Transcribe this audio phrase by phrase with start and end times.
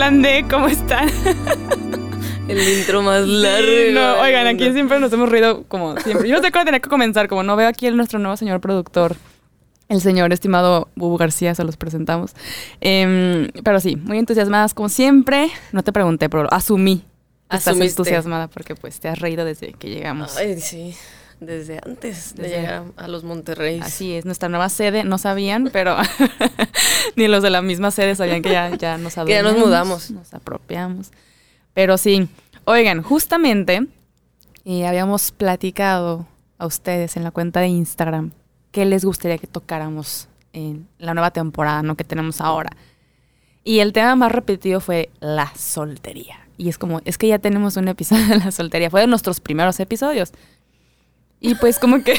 [0.00, 1.10] Plan D, ¿cómo están?
[2.48, 3.68] El intro más largo.
[3.92, 6.26] No, oigan, aquí siempre nos hemos reído como siempre.
[6.26, 8.62] Yo no sé cómo tenía que comenzar, como no veo aquí el nuestro nuevo señor
[8.62, 9.14] productor,
[9.90, 12.32] el señor estimado Bubu García, se los presentamos.
[12.80, 15.50] Em, pero sí, muy entusiasmadas como siempre.
[15.72, 17.00] No te pregunté, pero asumí.
[17.50, 18.00] que Estás Asumiste.
[18.00, 20.34] entusiasmada porque pues te has reído desde que llegamos.
[20.38, 20.94] Ay, sí.
[21.40, 23.80] Desde antes de Desde- llegar a los Monterrey.
[23.82, 25.96] Así es, nuestra nueva sede, no sabían, pero
[27.16, 30.10] ni los de la misma sede sabían que ya, ya nos Que ya nos mudamos.
[30.10, 31.10] Nos apropiamos.
[31.72, 32.28] Pero sí,
[32.64, 33.86] oigan, justamente
[34.64, 36.26] eh, habíamos platicado
[36.58, 38.32] a ustedes en la cuenta de Instagram
[38.70, 41.96] qué les gustaría que tocáramos en la nueva temporada, ¿no?
[41.96, 42.70] Que tenemos ahora.
[43.64, 46.36] Y el tema más repetido fue la soltería.
[46.58, 48.90] Y es como, es que ya tenemos un episodio de la soltería.
[48.90, 50.32] Fue de nuestros primeros episodios.
[51.40, 52.18] Y pues como que...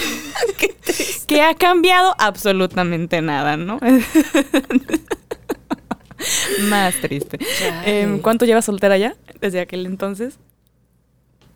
[1.27, 3.79] que ha cambiado absolutamente nada, ¿no?
[6.69, 7.39] Más triste.
[7.85, 9.15] Em, ¿Cuánto llevas soltera ya?
[9.39, 10.37] Desde aquel entonces.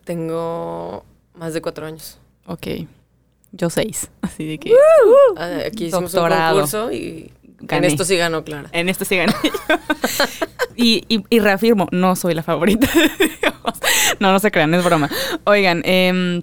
[0.04, 2.18] Tengo más de cuatro años.
[2.46, 2.66] Ok.
[3.52, 4.10] Yo seis.
[4.22, 4.72] Así de que
[5.36, 6.54] Ah, Aquí hicimos Doctorado.
[6.56, 7.30] un concurso y
[7.60, 7.86] Gané.
[7.86, 8.68] en esto sí ganó Clara.
[8.72, 9.50] en esto sí gané yo.
[10.76, 12.88] y, y, y reafirmo, no soy la favorita.
[14.20, 15.08] No, no se crean, es broma.
[15.44, 16.42] Oigan, em,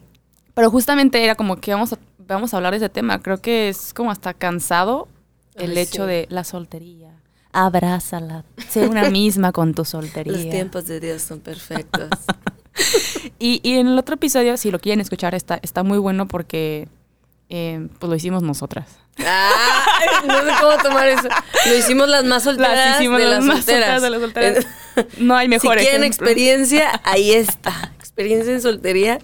[0.53, 3.21] pero justamente era como que vamos a, vamos a hablar de ese tema.
[3.21, 5.07] Creo que es como hasta cansado
[5.55, 6.09] el Ay, hecho sí.
[6.09, 7.09] de la soltería.
[7.51, 8.43] Abrázala.
[8.69, 10.33] Sé una misma con tu soltería.
[10.33, 12.09] Los tiempos de Dios son perfectos.
[13.37, 16.87] Y, y en el otro episodio, si lo quieren escuchar, está, está muy bueno porque
[17.49, 18.87] eh, pues lo hicimos nosotras.
[19.17, 21.27] Ay, no sé cómo tomar eso.
[21.67, 24.01] Lo hicimos las más solteras Las hicimos de las las más solteras.
[24.01, 24.65] solteras de las solteras.
[25.19, 26.25] No hay mejor si quieren ejemplo.
[26.27, 27.91] experiencia, ahí está.
[27.99, 29.19] Experiencia en soltería,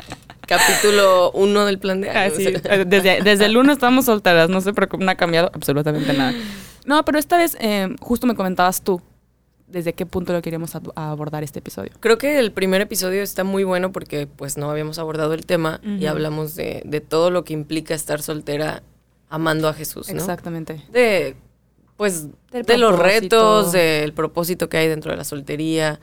[0.49, 2.35] capítulo 1 del plan de Ah, años.
[2.37, 6.11] sí, eh, Desde, desde el lunes estamos solteras, no se preocupen, no ha cambiado absolutamente
[6.13, 6.33] nada.
[6.85, 9.01] No, pero esta vez eh, justo me comentabas tú
[9.67, 11.91] desde qué punto lo queríamos ab- abordar este episodio.
[11.99, 15.79] Creo que el primer episodio está muy bueno porque pues no habíamos abordado el tema
[15.83, 18.81] y hablamos de, de todo lo que implica estar soltera
[19.29, 20.15] amando a Jesús, ¿no?
[20.15, 20.83] Exactamente.
[20.91, 21.35] De
[21.97, 25.99] pues Del de los retos, del propósito que hay dentro de la soltería,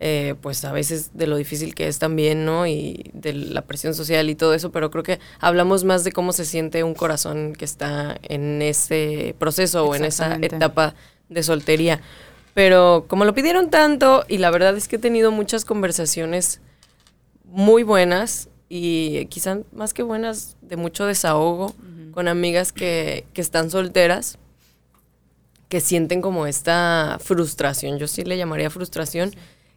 [0.00, 2.66] eh, pues a veces de lo difícil que es también, ¿no?
[2.66, 6.32] Y de la presión social y todo eso, pero creo que hablamos más de cómo
[6.32, 10.94] se siente un corazón que está en ese proceso o en esa etapa
[11.28, 12.00] de soltería.
[12.54, 16.60] Pero como lo pidieron tanto, y la verdad es que he tenido muchas conversaciones
[17.44, 21.74] muy buenas y quizás más que buenas, de mucho desahogo
[22.12, 24.38] con amigas que, que están solteras,
[25.68, 29.32] que sienten como esta frustración, yo sí le llamaría frustración,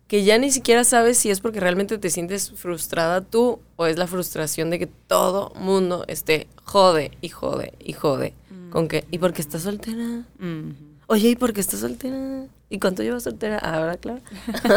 [0.07, 3.97] que ya ni siquiera sabes si es porque realmente te sientes frustrada tú o es
[3.97, 8.33] la frustración de que todo mundo esté jode y jode y jode.
[8.71, 10.23] Con que, ¿y por qué estás soltera?
[10.39, 10.71] Mm,
[11.09, 12.45] Oye, ¿y por qué estás soltera?
[12.69, 13.57] ¿Y cuánto llevas soltera?
[13.59, 14.19] Ahora, claro.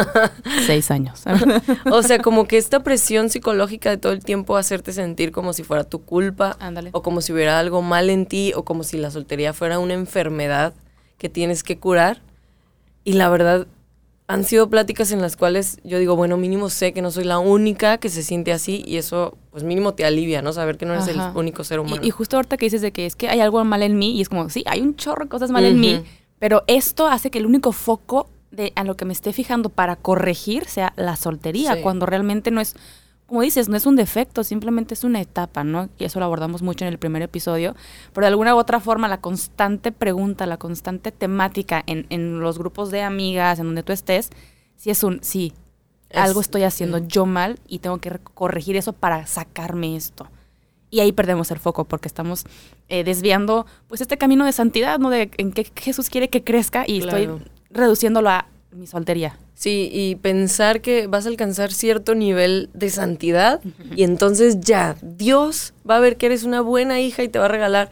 [0.65, 1.23] Seis años.
[1.91, 5.63] O sea, como que esta presión psicológica de todo el tiempo hacerte sentir como si
[5.63, 6.89] fuera tu culpa Ándale.
[6.93, 9.93] o como si hubiera algo mal en ti o como si la soltería fuera una
[9.93, 10.73] enfermedad
[11.17, 12.21] que tienes que curar.
[13.03, 13.67] Y la verdad,
[14.33, 17.39] han sido pláticas en las cuales yo digo, bueno, mínimo sé que no soy la
[17.39, 20.53] única que se siente así y eso, pues mínimo te alivia, ¿no?
[20.53, 21.31] Saber que no eres Ajá.
[21.31, 22.01] el único ser humano.
[22.03, 24.15] Y, y justo ahorita que dices de que es que hay algo mal en mí
[24.17, 26.01] y es como, sí, hay un chorro de cosas mal en mí,
[26.39, 29.95] pero esto hace que el único foco de a lo que me esté fijando para
[29.95, 31.81] corregir sea la soltería, Sí.
[31.81, 32.75] cuando realmente no es,
[33.31, 35.87] como dices, no es un defecto, simplemente es una etapa, ¿no?
[35.97, 37.77] Y eso lo abordamos mucho en el primer episodio,
[38.11, 42.57] pero de alguna u otra forma la constante pregunta, la constante temática en, en los
[42.59, 44.31] grupos de amigas, en donde tú estés,
[44.75, 45.53] sí es un, sí,
[46.09, 50.27] Es- algo estoy haciendo yo mal y tengo que re- corregir eso para sacarme esto.
[50.89, 52.43] Y ahí perdemos el foco porque estamos
[52.89, 55.09] eh, desviando pues este camino de santidad, ¿no?
[55.09, 57.17] De en qué Jesús quiere que crezca y Claro.
[57.17, 59.37] estoy reduciéndolo a mi soltería.
[59.53, 63.61] Sí, y pensar que vas a alcanzar cierto nivel de santidad
[63.95, 67.45] y entonces ya, Dios va a ver que eres una buena hija y te va
[67.45, 67.89] a regalar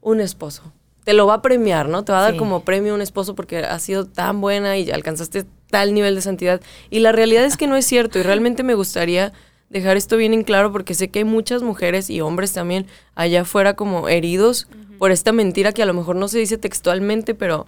[0.00, 0.62] un esposo.
[1.04, 2.04] Te lo va a premiar, ¿no?
[2.04, 2.38] Te va a dar Sí.
[2.38, 6.60] como premio un esposo porque has sido tan buena y alcanzaste tal nivel de santidad.
[6.90, 9.32] Y la realidad es que no es cierto y realmente me gustaría
[9.70, 13.42] dejar esto bien en claro porque sé que hay muchas mujeres y hombres también allá
[13.42, 14.66] afuera como heridos
[14.98, 17.66] por esta mentira que a lo mejor no se dice textualmente, pero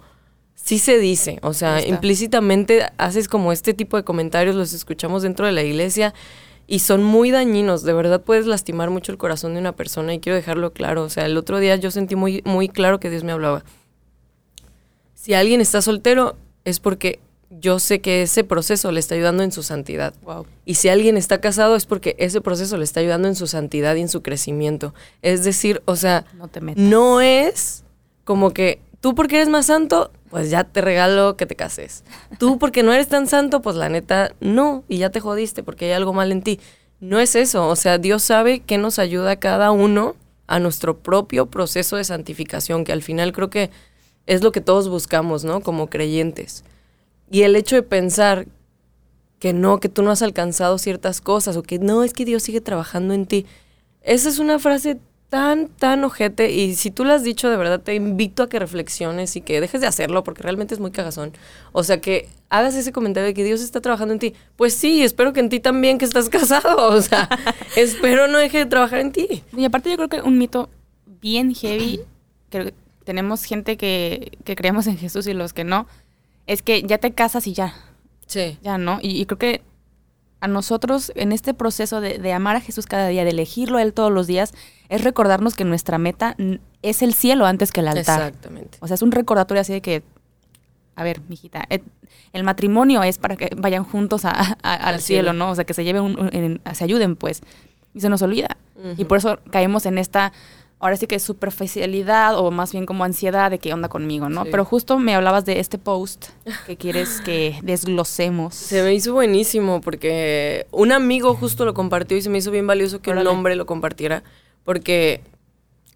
[0.63, 1.39] sí se dice.
[1.41, 6.13] O sea, implícitamente haces como este tipo de comentarios, los escuchamos dentro de la iglesia
[6.67, 7.83] y son muy dañinos.
[7.83, 11.03] De verdad puedes lastimar mucho el corazón de una persona y quiero dejarlo claro.
[11.03, 13.63] O sea, el otro día yo sentí muy, muy claro que Dios me hablaba.
[15.13, 16.35] Si alguien está soltero
[16.65, 17.19] es porque
[17.49, 20.13] yo sé que ese proceso le está ayudando en su santidad.
[20.23, 20.45] Wow.
[20.65, 23.95] Y si alguien está casado es porque ese proceso le está ayudando en su santidad
[23.95, 24.93] y en su crecimiento.
[25.21, 26.81] Es decir, o sea, No te metas.
[26.81, 27.83] no es
[28.23, 32.03] como que tú porque eres más santo pues ya te regalo que te cases.
[32.39, 35.85] Tú porque no eres tan santo, pues la neta no, y ya te jodiste porque
[35.85, 36.59] hay algo mal en ti.
[37.01, 40.15] No es eso, o sea, Dios sabe que nos ayuda a cada uno
[40.47, 43.71] a nuestro propio proceso de santificación, que al final creo que
[44.25, 45.61] es lo que todos buscamos, ¿no?
[45.61, 46.63] Como creyentes.
[47.29, 48.47] Y el hecho de pensar
[49.39, 52.43] que no, que tú no has alcanzado ciertas cosas o que no, es que Dios
[52.43, 53.45] sigue trabajando en ti.
[54.01, 54.99] Esa es una frase
[55.31, 58.59] tan, tan ojete y si tú lo has dicho de verdad te invito a que
[58.59, 61.31] reflexiones y que dejes de hacerlo porque realmente es muy cagazón.
[61.71, 64.33] O sea, que hagas ese comentario de que Dios está trabajando en ti.
[64.57, 66.89] Pues sí, espero que en ti también que estás casado.
[66.89, 67.29] O sea,
[67.77, 69.41] espero no deje de trabajar en ti.
[69.55, 70.69] Y aparte yo creo que un mito
[71.21, 72.01] bien heavy,
[72.49, 72.73] que
[73.05, 75.87] tenemos gente que, que creemos en Jesús y los que no,
[76.45, 77.73] es que ya te casas y ya.
[78.27, 78.57] Sí.
[78.61, 78.99] Ya, ¿no?
[79.01, 79.61] Y, y creo que
[80.41, 83.81] a nosotros en este proceso de, de amar a Jesús cada día, de elegirlo a
[83.83, 84.53] Él todos los días,
[84.89, 86.35] es recordarnos que nuestra meta
[86.81, 88.19] es el cielo antes que el altar.
[88.27, 88.77] Exactamente.
[88.81, 90.03] O sea, es un recordatorio así de que,
[90.95, 91.81] a ver, mijita, eh,
[92.33, 95.33] el matrimonio es para que vayan juntos a- a- al Al cielo, cielo.
[95.33, 95.51] ¿no?
[95.51, 97.41] O sea, que se lleven, un- un- en- se ayuden, pues.
[97.93, 98.57] Y se nos olvida.
[98.97, 100.33] Y por eso caemos en esta,
[100.81, 104.43] ahora sí que superficialidad o más bien como ansiedad de qué onda conmigo, ¿no?
[104.43, 104.49] Sí.
[104.51, 106.25] Pero justo me hablabas de este post
[106.65, 108.55] que quieres que desglosemos.
[108.55, 112.67] Se me hizo buenísimo porque un amigo justo lo compartió y se me hizo bien
[112.67, 113.29] valioso que Órale.
[113.29, 114.23] un hombre lo compartiera
[114.63, 115.21] porque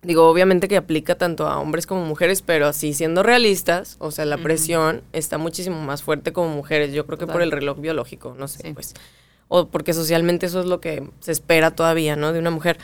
[0.03, 4.25] digo, obviamente que aplica tanto a hombres como mujeres, pero sí siendo realistas, o sea,
[4.25, 8.35] la presión está muchísimo más fuerte como mujeres, yo creo que por el reloj biológico,
[8.37, 8.73] no sé, Sí.
[8.73, 8.93] pues
[9.47, 12.33] o porque socialmente eso es lo que se espera todavía, ¿no?
[12.33, 12.77] De una mujer.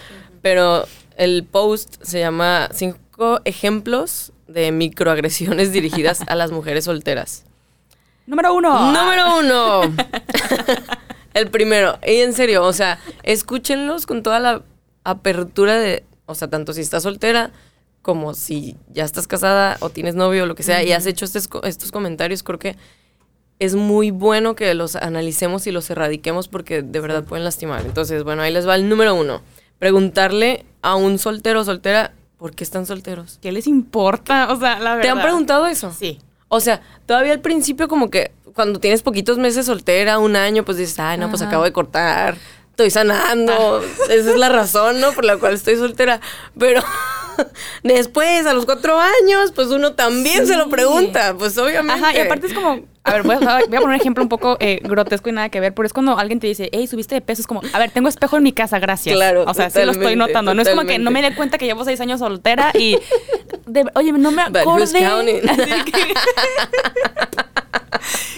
[0.43, 0.85] Pero
[1.17, 7.45] el post se llama Cinco ejemplos de microagresiones dirigidas a las mujeres solteras.
[8.27, 8.91] Número uno.
[8.91, 9.81] Número uno.
[11.33, 11.97] el primero.
[12.05, 14.63] Y en serio, o sea, escúchenlos con toda la
[15.03, 17.51] apertura de, o sea, tanto si estás soltera
[18.01, 21.25] como si ya estás casada o tienes novio o lo que sea y has hecho
[21.25, 22.75] estos comentarios, creo que
[23.59, 27.85] es muy bueno que los analicemos y los erradiquemos porque de verdad pueden lastimar.
[27.85, 29.41] Entonces, bueno, ahí les va el número uno.
[29.77, 33.37] Preguntarle a un soltero o soltera por qué están solteros.
[33.41, 34.51] ¿Qué les importa?
[34.51, 35.01] O sea, la verdad.
[35.01, 35.93] ¿Te han preguntado eso?
[35.97, 36.19] Sí.
[36.47, 40.77] O sea, todavía al principio como que cuando tienes poquitos meses soltera, un año, pues
[40.77, 42.37] dices, ay, no, pues acabo de cortar,
[42.71, 45.13] estoy sanando, esa es la razón, ¿no?
[45.13, 46.19] Por la cual estoy soltera.
[46.57, 46.81] Pero
[47.83, 52.01] después, a los cuatro años, pues uno también se lo pregunta, pues obviamente.
[52.03, 54.29] Ajá, y aparte es como, a ver, voy a, voy a poner un ejemplo un
[54.29, 57.15] poco eh, grotesco y nada que ver, pero es cuando alguien te dice, hey, subiste
[57.15, 59.15] de peso, es como, a ver, tengo espejo en mi casa, gracias.
[59.15, 60.53] Claro, O sea, sí lo estoy notando.
[60.53, 62.97] No es como que no me dé cuenta que llevo seis años soltera y,
[63.65, 64.99] de- oye, no me acordé.
[64.99, 65.49] counting?
[65.49, 66.13] Así que-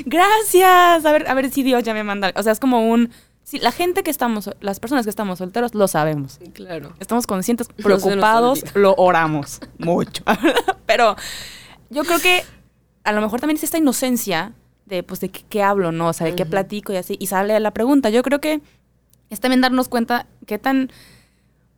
[0.06, 1.06] gracias.
[1.06, 2.32] A ver, a ver si Dios ya me manda.
[2.36, 3.12] O sea, es como un,
[3.54, 6.40] sí, la gente que estamos, las personas que estamos solteros, lo sabemos.
[6.54, 6.94] Claro.
[7.00, 10.24] Estamos conscientes, preocupados, lo oramos mucho.
[10.86, 11.16] Pero
[11.90, 12.44] yo creo que
[13.04, 14.54] a lo mejor también es esta inocencia
[14.86, 16.08] de, pues, de qué, qué hablo, ¿no?
[16.10, 17.16] O sea, de qué platico y así.
[17.20, 18.10] Y sale la pregunta.
[18.10, 18.62] Yo creo que
[19.30, 20.92] es también darnos cuenta qué tan,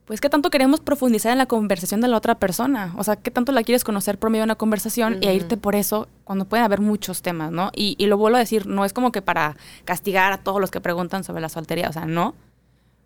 [0.06, 2.94] pues, qué tanto queremos profundizar en la conversación de la otra persona.
[2.98, 5.38] O sea, qué tanto la quieres conocer por medio de una conversación y a Ujú.
[5.38, 7.72] irte por eso cuando pueden haber muchos temas, ¿no?
[7.76, 10.70] Y, y lo vuelvo a decir, no es como que para castigar a todos los
[10.72, 12.36] que preguntan sobre la soltería, o sea, no.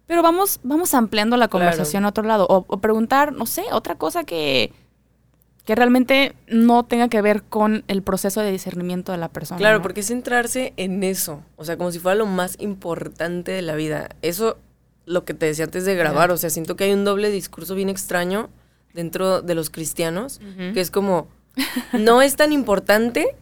[0.08, 1.65] Pero vamos, vamos ampliando la Claro.
[1.65, 2.46] conversación a otro lado.
[2.50, 4.74] O, o preguntar, no sé, otra cosa que,
[5.65, 9.60] que realmente no tenga que ver con el proceso de discernimiento de la persona.
[9.60, 9.82] Claro, ¿no?
[9.84, 13.75] porque es centrarse en eso, o sea, como si fuera lo más importante de la
[13.75, 14.10] vida.
[14.24, 14.58] Eso,
[15.10, 17.74] lo que te decía antes de grabar, o sea, siento que hay un doble discurso
[17.74, 18.50] bien extraño
[18.94, 20.74] dentro de los cristianos, Ujú.
[20.74, 21.28] que es como,
[21.94, 23.36] no es tan importante,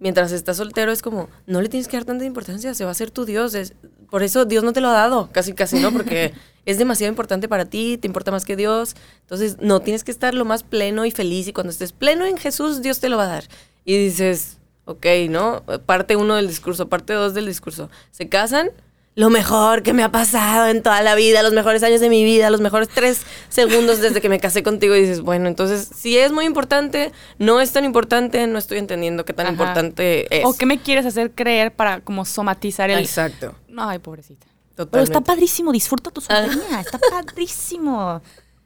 [0.00, 2.94] mientras estás soltero es como, no le tienes que dar tanta importancia, se va a
[2.94, 3.74] ser tu Dios, es,
[4.10, 5.92] por eso Dios no te lo ha dado, casi casi, ¿no?
[5.92, 6.32] Porque
[6.66, 10.34] es demasiado importante para ti, te importa más que Dios, entonces no, tienes que estar
[10.34, 13.24] lo más pleno y feliz y cuando estés pleno en Jesús, Dios te lo va
[13.24, 13.44] a dar.
[13.84, 15.62] Y dices, ok, ¿no?
[15.86, 17.90] Parte uno del discurso, parte dos del discurso.
[18.10, 18.70] Se casan,
[19.14, 22.24] lo mejor que me ha pasado en toda la vida, los mejores años de mi
[22.24, 24.96] vida, los mejores tres segundos desde que me casé contigo.
[24.96, 29.24] Y dices, bueno, entonces, si es muy importante, no es tan importante, no estoy entendiendo
[29.24, 29.52] qué tan Ajá.
[29.52, 30.44] importante es.
[30.46, 33.00] ¿O qué me quieres hacer creer para como somatizar el...
[33.00, 33.54] Exacto.
[33.68, 34.46] No, ay, pobrecita.
[34.74, 35.12] Pero Totalmente.
[35.12, 38.22] está padrísimo, disfruta tu soltería, está padrísimo.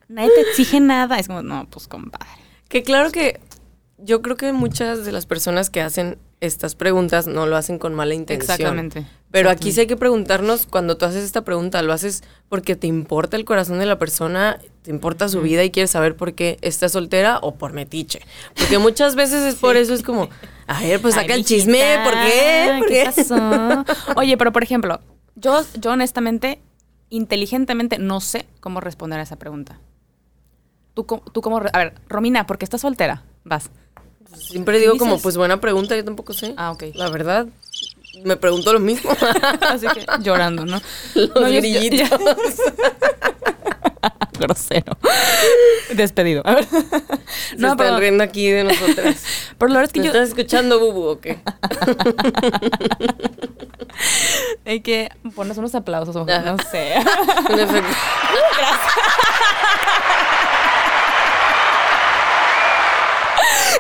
[0.09, 1.19] Nadie te exige nada.
[1.19, 2.29] Es como, no, pues compadre.
[2.69, 3.41] Que claro que
[3.99, 7.95] yo creo que muchas de las personas que hacen estas preguntas no lo hacen con
[7.95, 8.51] mala intención.
[8.51, 9.07] Exactamente.
[9.31, 12.87] Pero aquí sí hay que preguntarnos, cuando tú haces esta pregunta, ¿lo haces porque te
[12.87, 16.59] importa el corazón de la persona, te importa su vida y quieres saber por qué
[16.63, 18.21] está soltera o por metiche?
[18.59, 20.29] Porque muchas veces es por eso, es como,
[20.67, 22.75] a ver, pues saca Ay, el chisme, ¿por qué?
[22.79, 23.05] ¿Por ¿Qué qué?
[23.05, 23.85] pasó?
[24.17, 25.01] Oye, pero por ejemplo,
[25.35, 26.61] yo, yo honestamente,
[27.11, 29.79] inteligentemente, no sé cómo responder a esa pregunta.
[30.95, 31.59] ¿Tú, cómo- tú cómo...
[31.73, 33.23] A ver, Romina, ¿por qué estás soltera?
[33.45, 33.71] Vas.
[34.39, 36.55] Siempre digo como, pues buena pregunta, yo tampoco sé.
[36.57, 36.85] Ah, ok.
[36.95, 37.47] La verdad,
[38.25, 39.11] me pregunto lo mismo.
[39.63, 40.81] Así que llorando, ¿no?
[41.15, 42.09] Los No, yo- grillitos.
[44.39, 44.99] Grosero.
[45.95, 46.43] Despedido.
[46.45, 46.67] A ver.
[46.67, 46.77] Se
[47.57, 49.17] No, están pero, riendo aquí de nosotras.
[49.59, 51.39] pero la verdad es que ¿Me yo estás escuchando, Bubu, o qué?
[54.67, 56.25] hay que ponernos unos aplausos, no
[56.71, 56.95] sé.
[56.97, 57.49] Efecto.
[57.49, 58.93] Gracias.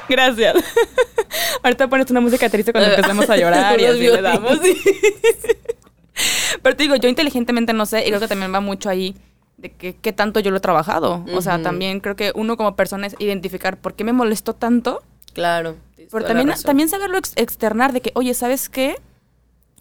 [1.63, 4.59] Ahorita pones una música triste cuando empecemos a llorar y así le damos.
[6.63, 9.15] Pero te digo, yo inteligentemente no sé, y creo que también va mucho ahí
[9.59, 11.25] de que, qué tanto yo lo he trabajado.
[11.35, 15.03] O sea, también creo que uno como persona es identificar por qué me molestó tanto,
[15.35, 15.77] Claro.
[16.11, 18.97] pero también, saberlo ex- externar de que, oye, ¿sabes qué?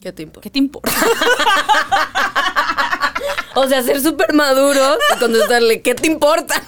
[0.01, 0.41] ¿Qué te importa?
[0.44, 0.91] ¿Qué te importa?
[3.55, 6.62] O sea, ser súper maduro y contestarle, ¿qué te importa?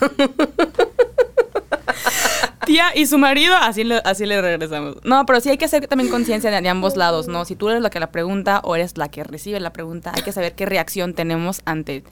[2.66, 4.96] Tía y su marido, así le, así le regresamos.
[5.04, 7.44] No, pero sí hay que hacer también conciencia de, de ambos lados, ¿no?
[7.44, 10.22] Si tú eres la que la pregunta o eres la que recibe la pregunta, hay
[10.22, 12.04] que saber qué reacción tenemos ante,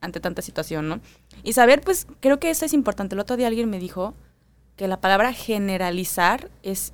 [0.00, 1.00] ante tanta situación, ¿no?
[1.42, 3.14] Y saber, pues, creo que eso es importante.
[3.14, 4.14] El otro día alguien me dijo
[4.76, 6.92] que la palabra generalizar es,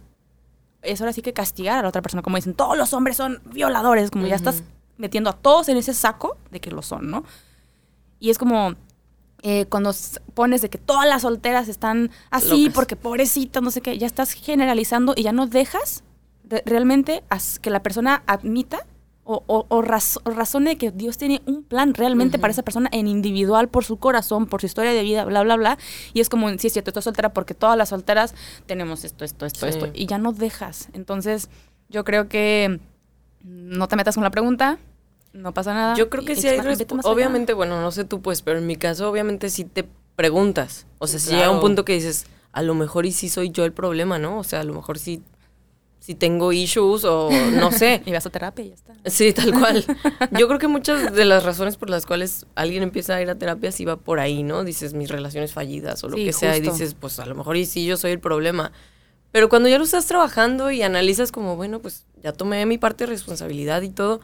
[0.83, 2.23] es ahora sí que castigar a la otra persona.
[2.23, 4.49] Como dicen, todos los hombres son violadores, como ya Ujú.
[4.49, 4.65] estás
[4.97, 7.25] metiendo a todos en ese saco de que lo son, ¿no?
[8.19, 8.75] Y es como
[9.47, 9.93] eh, cuando
[10.33, 12.75] pones de que todas las solteras están así Locas.
[12.75, 16.03] porque pobrecitas, no sé qué, ya estás generalizando y ya no dejas
[16.45, 17.23] de- realmente
[17.61, 18.87] que la persona admita
[19.27, 22.89] o, o- o raz- o razone que Dios tiene un plan realmente para esa persona
[22.93, 25.79] en individual, por su corazón, por su historia de vida, bla, bla, bla.
[26.15, 28.35] Y es como, sí, es cierto, estoy soltera porque todas las solteras
[28.67, 29.67] tenemos esto, esto, esto, Sí.
[29.69, 29.89] esto.
[29.95, 30.89] Y ya no dejas.
[30.95, 31.49] Entonces,
[31.89, 32.81] yo creo que
[33.43, 34.79] no te metas con la pregunta,
[35.35, 35.95] no pasa nada.
[35.97, 36.61] Yo creo que sí hay.
[37.03, 39.85] Obviamente, bueno, no sé tú, pues, pero en mi caso, obviamente sí te
[40.17, 40.87] preguntas.
[40.99, 43.65] O sea, si llega un punto que dices, a lo mejor y sí soy yo
[43.65, 44.39] el problema, ¿no?
[44.39, 45.23] O sea, a lo mejor sí,
[45.99, 48.01] sí tengo issues o no sé.
[48.07, 48.95] Y vas a terapia y ya está.
[49.07, 49.85] Sí, tal cual.
[50.39, 53.35] Yo creo que muchas de las razones por las cuales alguien empieza a ir a
[53.35, 54.63] terapia sí va por ahí, ¿no?
[54.65, 57.57] Dices mis relaciones fallidas o lo Sí, que sea y dices, pues a lo mejor
[57.57, 58.71] y sí yo soy el problema.
[59.35, 63.03] Pero cuando ya lo estás trabajando y analizas como, bueno, pues ya tomé mi parte
[63.03, 64.21] de responsabilidad y todo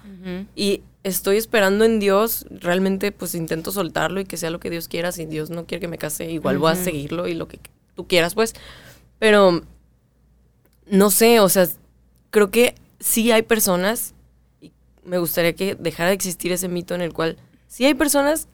[0.54, 4.86] y estoy esperando en Dios, realmente pues intento soltarlo y que sea lo que Dios
[4.86, 7.58] quiera, si Dios no quiere que me case, igual voy a seguirlo y lo que
[7.96, 8.54] tú quieras, pues.
[9.18, 9.62] Pero
[10.86, 11.66] no sé, o sea,
[12.30, 14.14] creo que sí hay personas,
[14.60, 14.70] y
[15.02, 17.36] me gustaría que dejara de existir ese mito en el cual
[17.66, 18.46] sí hay personas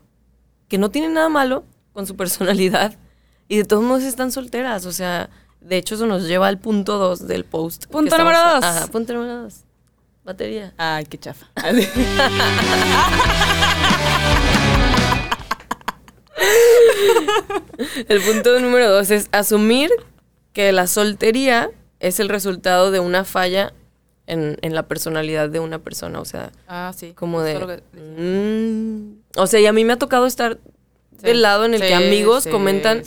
[0.69, 2.97] que no tienen nada malo con su personalidad
[3.47, 5.29] y de todos modos están solteras, o sea,
[5.67, 7.87] de hecho eso nos lleva al punto 2 del post.
[7.87, 8.65] Punto número dos.
[8.65, 9.55] Ajá, punto número 2.
[10.25, 10.73] Batería.
[10.77, 11.47] Ay, qué chafa.
[18.09, 19.91] El punto número dos es asumir
[20.53, 21.71] que la soltería
[22.01, 23.73] es el resultado de una falla
[24.27, 26.21] en, en la personalidad de una persona.
[26.21, 27.13] O sea, Ah, sí.
[27.15, 27.83] como de...
[27.95, 30.59] Que mm, o sea, y a mí me ha tocado estar
[31.19, 31.23] Sí.
[31.29, 33.03] del lado en el Sí, que amigos comentan.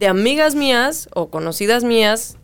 [0.00, 2.36] De amigas mías o conocidas mías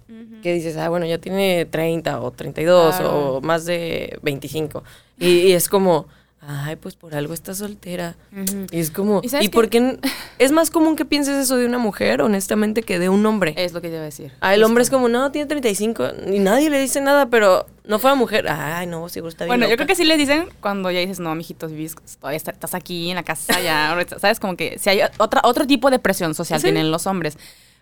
[0.43, 3.37] que dices, ah, bueno, ya tiene 30 o 32 Claro.
[3.37, 4.85] o más de 25.
[5.19, 6.07] Y, y es como,
[6.49, 8.17] ay, pues por algo está soltera.
[8.33, 8.67] Ujú.
[8.71, 9.99] Y es como, ¿Y ¿y, sabes por qué?
[10.39, 13.55] Es más común que pienses eso de una mujer, honestamente, que de un hombre.
[13.57, 14.33] Es lo que te iba a decir.
[14.41, 17.99] Ah, el hombre es como, no, tiene 35, y nadie le dice nada, pero no
[17.99, 18.47] fue la mujer.
[18.49, 19.51] Ay, no, seguro está bien.
[19.51, 19.77] Bueno, yo loca".
[19.79, 23.11] creo que sí les dicen cuando ya dices, no, mijito, vivís, todavía está- estás aquí
[23.11, 24.39] en la casa, ya, ahorita", ¿sabes?
[24.41, 26.65] Como que si hay otra, otro tipo de presión social Sí.
[26.67, 27.37] tienen los hombres.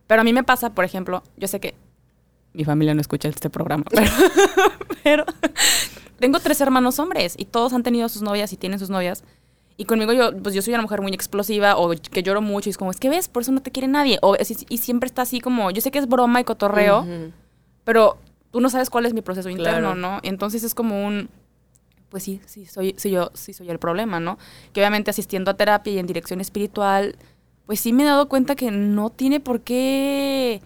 [0.07, 1.75] Pero a mí me pasa, por ejemplo, yo sé que
[2.53, 4.07] mi familia no escucha este programa, pero,
[5.03, 5.25] pero
[6.19, 9.25] tengo tres hermanos hombres y todos han tenido sus novias y tienen sus novias.
[9.77, 12.71] Y conmigo yo, pues yo soy una mujer muy explosiva o que lloro mucho y
[12.71, 14.19] es como, es que ves, por eso no te quiere nadie.
[14.23, 17.33] O, es- y siempre está así como, yo sé que es broma y cotorreo, Ujú.
[17.83, 18.19] pero
[18.53, 19.95] tú no sabes cuál es mi proceso interno, Claro.
[19.97, 20.21] ¿no?
[20.23, 21.29] Entonces es como un,
[22.09, 24.39] pues sí, sí soy, sí yo, sí soy el problema, ¿no?
[24.73, 27.17] Que obviamente asistiendo a terapia y en dirección espiritual,
[27.67, 30.63] pues sí me he dado cuenta que no tiene por qué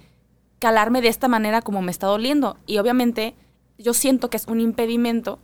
[0.59, 2.59] calarme de esta manera como me está doliendo.
[2.67, 3.35] Y obviamente
[3.79, 5.39] yo siento que es un impedimento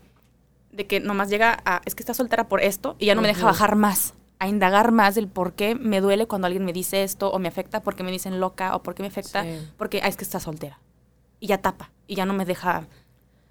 [0.72, 3.28] de que nomás llega a, es que está soltera por esto y ya no me
[3.28, 7.04] deja bajar más, a indagar más del por qué me duele cuando alguien me dice
[7.04, 9.68] esto o me afecta porque me dicen loca o porque me afecta Sí.
[9.78, 10.80] porque ah, es que está soltera.
[11.40, 12.86] Y ya tapa y ya no me deja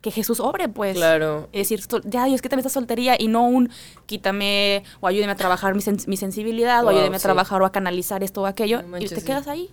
[0.01, 0.97] que Jesús obre, pues.
[0.97, 1.47] Claro.
[1.53, 3.69] Es decir, ya Dios, quítame esta soltería y no un
[4.05, 7.71] quítame o ayúdeme a trabajar mi, sen- mi sensibilidad o ayúdeme a trabajar o a
[7.71, 9.25] canalizar esto o aquello No y te sí.
[9.25, 9.69] quedas ahí.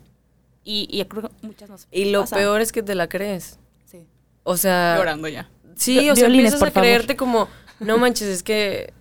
[0.62, 2.36] Y, y creo que muchas nos Y lo pasa.
[2.36, 3.58] peor es que te la crees.
[4.40, 4.44] Sí.
[4.44, 5.48] O sea, Llorando ya.
[5.76, 6.86] sí, o sea, violines, empiezas por a favor.
[6.88, 8.92] creerte como, no manches, es que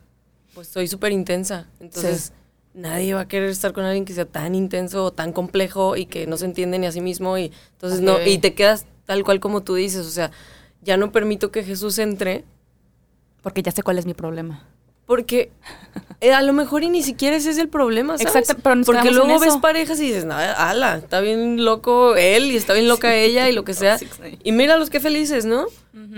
[0.53, 1.67] pues soy súper intensa.
[1.79, 2.33] Entonces,
[2.73, 6.05] nadie va a querer estar con alguien que sea tan intenso o tan complejo y
[6.05, 8.21] que no se entiende ni a sí mismo y entonces no Ok.
[8.27, 10.31] y te quedas tal cual como tú dices, o sea,
[10.81, 12.43] ya no permito que Jesús entre.
[13.41, 14.63] Porque ya sé cuál es mi problema.
[15.05, 15.51] Porque
[16.21, 18.35] eh, a lo mejor y ni siquiera ese es el problema, ¿sabes?
[18.35, 19.61] Exacto, pero nos Porque en luego ves eso.
[19.61, 23.53] parejas y dices, nada, ala, está bien loco él y está bien loca ella y
[23.53, 23.97] lo que sea.
[24.43, 25.65] Y míralos qué felices, ¿no?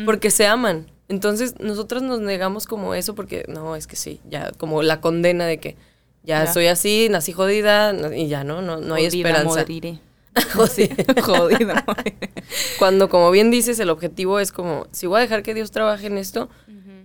[0.06, 0.88] Porque se aman.
[1.08, 5.46] Entonces nosotros nos negamos como eso porque, no, es que sí, ya como la condena
[5.46, 5.76] de que
[6.24, 6.54] ya, Ya.
[6.54, 8.62] soy así, nací jodida y ya, ¿no?
[8.62, 9.60] No, no hay Jodida, esperanza.
[9.62, 10.00] moriré.
[10.54, 11.22] Jodida.
[11.22, 11.84] Jodida.
[11.86, 12.30] moriré.
[12.80, 16.08] Cuando, como bien dices, el objetivo es como, si voy a dejar que Dios trabaje
[16.08, 16.50] en esto,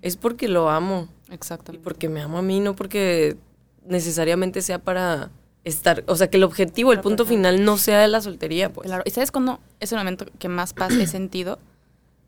[0.02, 1.08] es porque lo amo.
[1.30, 1.82] Y Exactamente.
[1.84, 3.36] porque me amo a mí, no porque
[3.84, 5.30] necesariamente sea para
[5.64, 8.86] estar, o sea, que el objetivo, el punto final no sea la soltería, pues.
[8.86, 11.58] Claro, ¿y sabes cuándo es el momento que más paz he sentido?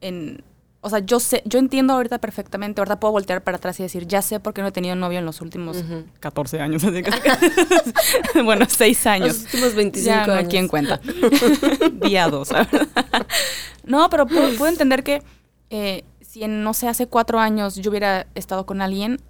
[0.00, 0.42] En,
[0.80, 4.06] o sea, yo sé, yo entiendo ahorita perfectamente, ahorita puedo voltear para atrás y decir,
[4.08, 6.04] ya sé por qué no he tenido novio en los últimos Ujú.
[6.20, 6.82] 14 años.
[6.84, 7.10] así que-
[8.42, 9.38] bueno, 6 Los años.
[9.44, 10.48] últimos 25 ya no, años.
[10.50, 11.00] ¿quién cuenta?
[12.02, 12.48] Día 2,
[13.84, 15.22] No, pero puedo, puedo entender que
[15.70, 16.04] eh,
[16.38, 19.21] si en, no sé, hace cuatro años yo hubiera estado con alguien,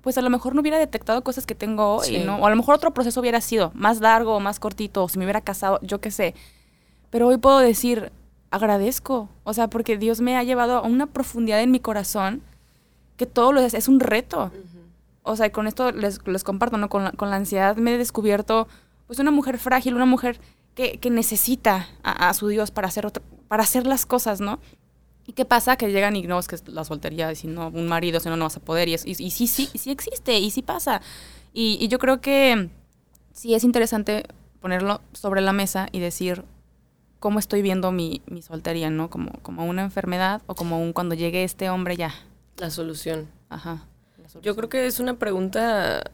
[0.00, 2.22] pues a lo mejor no hubiera detectado cosas que tengo hoy, Sí.
[2.24, 2.36] ¿no?
[2.36, 5.18] O a lo mejor otro proceso hubiera sido más largo o más cortito, o si
[5.18, 6.34] me hubiera casado, yo qué sé.
[7.10, 8.12] Pero hoy puedo decir,
[8.50, 12.40] agradezco, o sea, porque Dios me ha llevado a una profundidad en mi corazón
[13.18, 14.50] que todo lo es, es un reto.
[15.24, 16.88] O sea, con esto les, les comparto, ¿no?
[16.88, 18.68] Con la, con la ansiedad me he descubierto,
[19.06, 20.40] pues, una mujer frágil, una mujer
[20.74, 24.58] que, que necesita a, a su Dios para hacer, otra- para hacer las cosas, ¿no?
[25.28, 25.76] ¿Y qué pasa?
[25.76, 28.30] Que llegan y no, es que es la soltería, y si no, un marido, si
[28.30, 30.62] no, no vas a poder, y, es- y, y sí, sí, sí existe, y sí
[30.62, 31.02] pasa.
[31.52, 32.70] Y, y yo creo que
[33.34, 34.24] sí es interesante
[34.60, 36.44] ponerlo sobre la mesa y decir
[37.20, 39.10] cómo estoy viendo mi, mi soltería, ¿no?
[39.10, 42.14] Como, como una enfermedad o como un cuando llegue este hombre ya.
[42.56, 43.28] La solución.
[43.50, 43.86] Ajá.
[44.40, 46.10] Yo creo que es una pregunta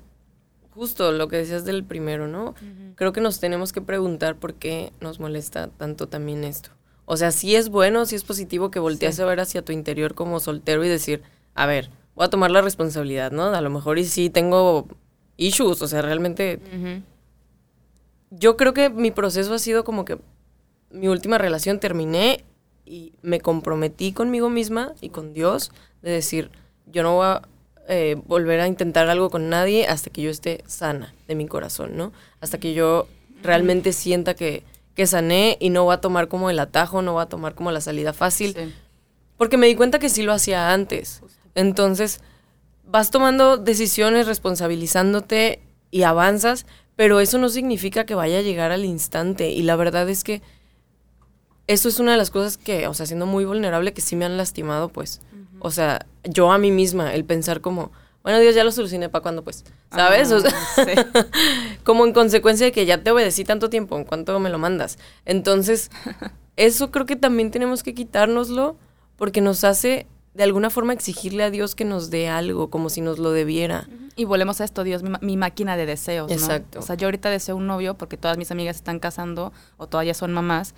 [0.75, 2.55] justo lo que decías del primero, ¿no?
[2.97, 6.71] Creo que nos tenemos que preguntar por qué nos molesta tanto también esto.
[7.07, 9.23] O sea, sí es bueno, sí es positivo que voltees Sí.
[9.23, 11.23] a ver hacia tu interior como soltero y decir,
[11.55, 13.45] a ver, voy a tomar la responsabilidad, ¿no?
[13.47, 14.87] A lo mejor y sí tengo
[15.37, 16.61] issues, o sea, realmente
[18.31, 20.19] yo creo que mi proceso ha sido como que
[20.91, 22.45] mi última relación terminé
[22.85, 26.51] y me comprometí conmigo misma y con Dios de decir,
[26.87, 27.43] yo no voy a
[27.89, 31.97] eh, volver a intentar algo con nadie hasta que yo esté sana de mi corazón,
[31.97, 32.13] ¿no?
[32.41, 33.09] Hasta que yo
[33.43, 34.63] realmente sienta que,
[34.95, 37.71] que sané y no voy a tomar como el atajo, no voy a tomar como
[37.71, 38.55] la salida fácil.
[38.55, 38.73] Sí.
[39.37, 41.23] Porque me di cuenta que sí lo hacía antes.
[41.55, 42.21] Entonces,
[42.87, 48.85] vas tomando decisiones, responsabilizándote y avanzas, pero eso no significa que vaya a llegar al
[48.85, 49.51] instante.
[49.51, 50.43] Y la verdad es que
[51.67, 54.25] eso es una de las cosas que, o sea, siendo muy vulnerable, que sí me
[54.25, 55.21] han lastimado, pues.
[55.61, 57.91] O sea, yo a mí misma, el pensar como,
[58.25, 59.65] bueno, Dios, ya lo solucioné, ¿para cuándo, pues?
[59.93, 60.33] ¿Sabes?
[60.33, 60.93] O sea, Ah, sí.
[61.85, 64.99] como en consecuencia de que ya te obedecí tanto tiempo, ¿en cuánto me lo mandas?
[65.27, 65.91] Entonces,
[66.57, 68.77] eso creo que también tenemos que quitárnoslo
[69.17, 73.03] porque nos hace de alguna forma exigirle a Dios que nos dé algo, como si
[73.03, 73.89] nos lo debiera.
[74.17, 76.35] Y volvemos a esto, Dios, mi, máquina de deseos, ¿no?
[76.35, 76.79] Exacto.
[76.79, 80.07] O sea, yo ahorita deseo un novio porque todas mis amigas están casando o todas
[80.07, 80.75] ya son mamás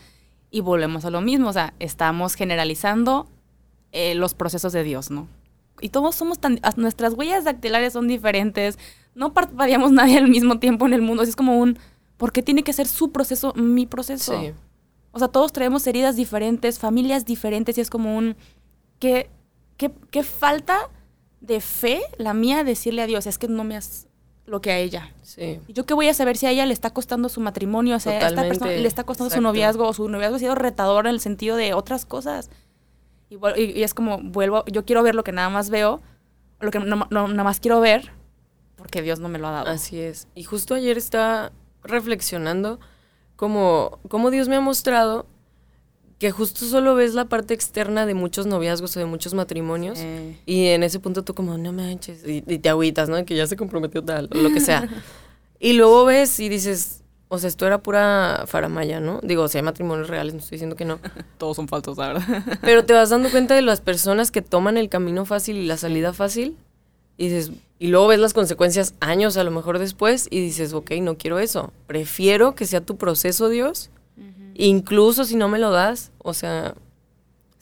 [0.51, 3.29] y volvemos a lo mismo, o sea, estamos generalizando
[3.93, 5.29] eh, los procesos de Dios, ¿no?
[5.81, 8.79] Y todos somos tan, as- nuestras huellas dactilares son diferentes,
[9.15, 11.79] no parpadeamos nadie al mismo tiempo en el mundo, así es como un,
[12.17, 14.41] ¿por qué tiene que ser su proceso mi proceso?
[14.41, 14.53] Sí.
[15.13, 18.37] O sea, todos traemos heridas diferentes, familias diferentes y es como un...
[18.99, 19.29] ¿Qué,
[19.77, 20.79] qué, qué falta
[21.41, 23.27] de fe la mía decirle a Dios?
[23.27, 24.07] Es que no me has
[24.47, 25.13] lo que a ella.
[25.23, 25.59] Sí.
[25.67, 27.97] ¿Y yo qué voy a saber si a ella le está costando su matrimonio?
[27.97, 30.39] O sea, a esta Totalmente, persona le está costando su noviazgo o su noviazgo ha
[30.39, 32.49] sido retador en el sentido de otras cosas.
[33.29, 36.01] Y, y- y es como, vuelvo, yo quiero ver lo que nada más veo,
[36.61, 38.13] lo que no, no- nada más quiero ver,
[38.77, 39.69] porque Dios no me lo ha dado.
[39.71, 40.29] Así es.
[40.35, 42.79] Y justo ayer estaba reflexionando
[43.37, 45.27] como, como Dios me ha mostrado
[46.19, 49.99] que justo solo ves la parte externa de muchos noviazgos o de muchos matrimonios.
[50.47, 53.23] Y en ese punto tú como, no manches, y, y te agüitas, ¿no?
[53.27, 54.89] Que ya se comprometió tal, o lo que sea.
[55.61, 59.21] y luego ves y dices, o sea, esto era pura faramaya, ¿no?
[59.23, 60.99] Digo, si hay matrimonios reales, no estoy diciendo que no.
[61.39, 62.59] todos son falsos, la verdad.
[62.61, 65.77] Pero te vas dando cuenta de las personas que toman el camino fácil y la
[65.77, 66.57] salida fácil.
[67.19, 70.93] Y dices, y luego ves las consecuencias años a lo mejor después y dices, ok,
[71.01, 71.73] no quiero eso.
[71.87, 73.91] Prefiero que sea tu proceso, Dios.
[74.55, 76.75] Incluso si no me lo das, o sea,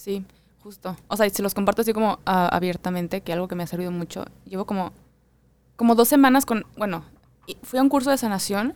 [0.04, 0.22] Sí,
[0.62, 0.98] justo.
[1.08, 3.66] O sea, y se los comparto así como ah, abiertamente, que algo que me ha
[3.66, 4.26] servido mucho.
[4.44, 4.92] Llevo como,
[5.76, 7.06] como dos semanas con, bueno,
[7.62, 8.74] fui a un curso de sanación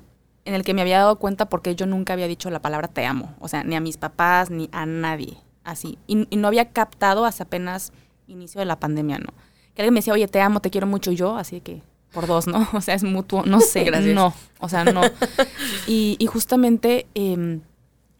[0.49, 3.05] en el que me había dado cuenta porque yo nunca había dicho la palabra te
[3.05, 3.35] amo.
[3.39, 5.37] O sea, ni a mis papás, ni a nadie.
[5.63, 5.99] Así.
[6.07, 7.93] Y, y no había captado hasta apenas
[8.29, 9.35] inicio de la pandemia, ¿no?
[9.75, 11.13] Que alguien me decía, oye, te amo, te quiero mucho.
[11.13, 11.83] Y yo, así que,
[12.13, 12.67] por dos, ¿no?
[12.73, 13.43] O sea, es mutuo.
[13.45, 13.85] No sé.
[13.85, 14.15] Gracias.
[14.15, 14.33] No.
[14.61, 15.03] O sea, no.
[15.87, 17.61] y, y justamente em,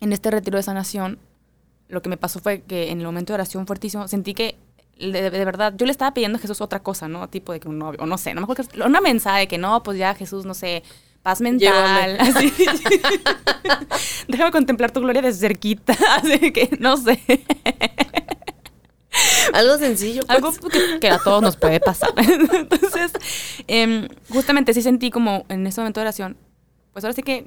[0.01, 1.19] en este retiro de sanación
[1.89, 4.59] lo que me pasó fue que en el momento de oración fuertísimo sentí que
[5.01, 7.27] de, de verdad yo le estaba pidiendo a Jesús otra cosa, ¿no?
[7.29, 9.83] Tipo de que un novio, o no sé, no me acuerdo, una mensaje que no,
[9.83, 10.83] pues ya Jesús, no sé,
[11.29, 12.51] paz mental, así.
[14.29, 17.21] Déjame contemplar tu gloria desde cerquita, así que no sé.
[19.53, 20.23] Algo sencillo.
[20.25, 20.35] pues.
[20.35, 22.09] Algo que, que a todos nos puede pasar.
[22.17, 23.13] Entonces,
[23.67, 26.39] em, justamente sí sentí como en ese momento de oración,
[26.95, 27.47] pues ahora sí que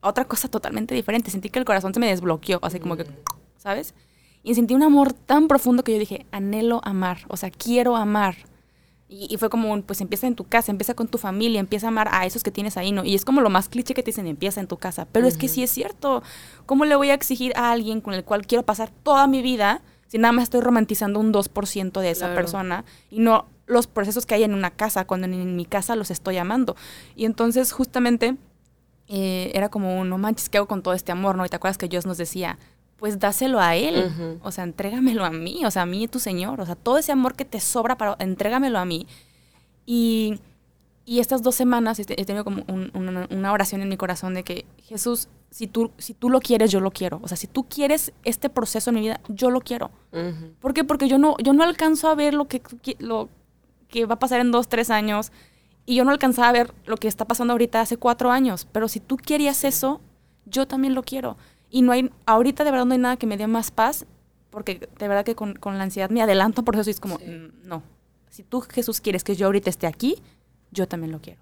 [0.00, 1.30] otra cosa totalmente diferente.
[1.30, 3.06] Sentí que el corazón se me desbloqueó, así como que,
[3.58, 3.94] ¿sabes?
[4.42, 8.38] Y sentí un amor tan profundo que yo dije, anhelo amar, o sea, quiero amar.
[9.08, 11.86] Y, y fue como, un, pues empieza en tu casa, empieza con tu familia, empieza
[11.86, 13.04] a amar a esos que tienes ahí, ¿no?
[13.04, 15.06] Y es como lo más cliché que te dicen, empieza en tu casa.
[15.10, 16.22] Pero es que sí es cierto.
[16.66, 19.80] ¿Cómo le voy a exigir a alguien con el cual quiero pasar toda mi vida
[20.08, 22.34] si nada más estoy romantizando un 2% de esa Claro.
[22.34, 25.96] persona y no los procesos que hay en una casa, cuando en, en mi casa
[25.96, 26.76] los estoy amando?
[27.16, 28.36] Y entonces justamente
[29.08, 31.36] eh, era como, un, no manches, ¿qué hago con todo este amor?
[31.36, 31.44] ¿no?
[31.46, 32.58] Y te acuerdas que Dios nos decía,
[32.98, 34.38] pues dáselo a Él, Ujú.
[34.42, 36.98] o sea, entrégamelo a mí, o sea, a mí y tu Señor, o sea, todo
[36.98, 39.06] ese amor que te sobra, para, entrégamelo a mí.
[39.86, 40.40] Y,
[41.04, 44.34] y estas dos semanas he he tenido como un- una, una oración en mi corazón
[44.34, 47.20] de que, Jesús, si tú, si tú lo quieres, yo lo quiero.
[47.22, 49.90] O sea, si tú quieres este proceso en mi vida, yo lo quiero.
[50.12, 50.52] Ujú.
[50.60, 50.84] ¿Por qué?
[50.84, 52.60] Porque yo no, yo no alcanzo a ver lo que,
[52.98, 53.30] lo
[53.88, 55.32] que va a pasar en dos, tres años.
[55.86, 58.66] Y yo no alcanzaba a ver lo que está pasando ahorita hace cuatro años.
[58.72, 60.02] Pero si tú querías eso,
[60.44, 61.38] yo también lo quiero.
[61.70, 64.06] Y no hay, ahorita de verdad no hay nada que me dé más paz.
[64.50, 67.18] Porque de verdad que con, con la ansiedad me adelanto por eso y es como,
[67.18, 67.26] Sí.
[67.26, 67.82] "Mm, no.
[68.30, 70.16] Si tú, Jesús, quieres que yo ahorita esté aquí,
[70.70, 71.40] yo también lo quiero.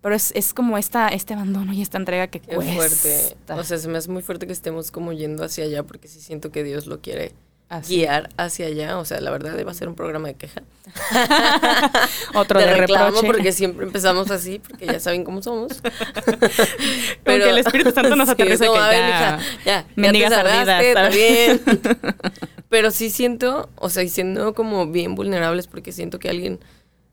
[0.00, 2.74] Pero es, es como esta, este abandono y esta entrega que Qué cuesta.
[2.74, 3.36] fuerte.
[3.52, 6.20] O sea, se me hace muy fuerte que estemos como yendo hacia allá porque sí
[6.20, 7.32] siento que Dios lo quiere
[7.68, 7.96] Así.
[7.96, 8.98] guiar hacia allá.
[8.98, 10.62] O sea, la verdad debe ser un programa de queja.
[12.34, 13.26] Otro de, de, reclamo reproche.
[13.26, 15.80] porque siempre empezamos así, porque ya saben cómo somos.
[15.82, 19.00] Como que el Espíritu Santo nos Sí, aterriza que "A ver,
[19.64, 21.60] ya, ya, ya te.
[22.68, 26.60] Pero sí siento, o sea, y siendo como bien vulnerables porque siento que alguien,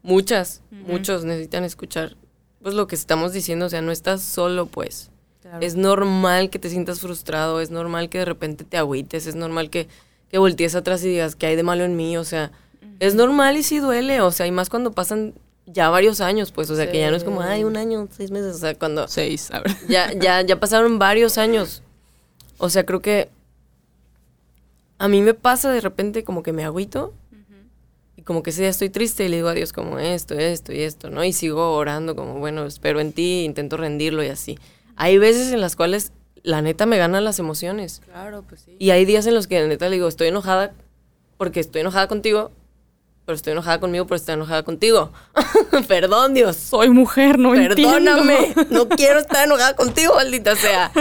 [0.01, 2.17] muchas, muchos necesitan escuchar
[2.61, 5.11] pues lo que estamos diciendo, o sea, no estás solo, pues.
[5.43, 5.59] Claro.
[5.61, 9.69] Es normal que te sientas frustrado, es normal que de repente te agüites, es normal
[9.69, 9.87] que,
[10.29, 12.17] que voltees atrás y digas, ¿qué hay de malo en mí?
[12.17, 12.51] O sea,
[12.99, 15.33] es normal y sí duele, o sea, y más cuando pasan
[15.65, 18.31] ya varios años, pues, o sea, que ya no es como, ay, un año, seis
[18.31, 19.75] meses, o sea, cuando Seis, a ver.
[19.89, 21.81] ya, ya, ya pasaron varios años.
[22.57, 23.29] O sea, creo que
[24.97, 27.13] a mí me pasa de repente como que me agüito
[28.15, 30.71] y como que ese día estoy triste y le digo a Dios como esto, esto
[30.71, 31.23] y esto, ¿no?
[31.23, 34.57] Y sigo orando como, bueno, espero en ti, intento rendirlo y así.
[34.95, 36.13] Hay veces en las cuales
[36.45, 38.01] la neta me ganan las emociones.
[38.05, 38.75] Claro, pues sí.
[38.79, 40.73] Y hay días en los que la neta le digo, estoy enojada
[41.37, 42.51] porque estoy enojada contigo,
[43.25, 45.11] pero estoy enojada conmigo porque estoy enojada contigo.
[45.87, 46.55] Perdón, Dios.
[46.55, 48.65] Soy mujer, no Perdóname, entiendo.
[48.69, 50.91] no quiero estar enojada contigo, maldita sea.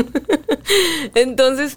[1.14, 1.76] Entonces,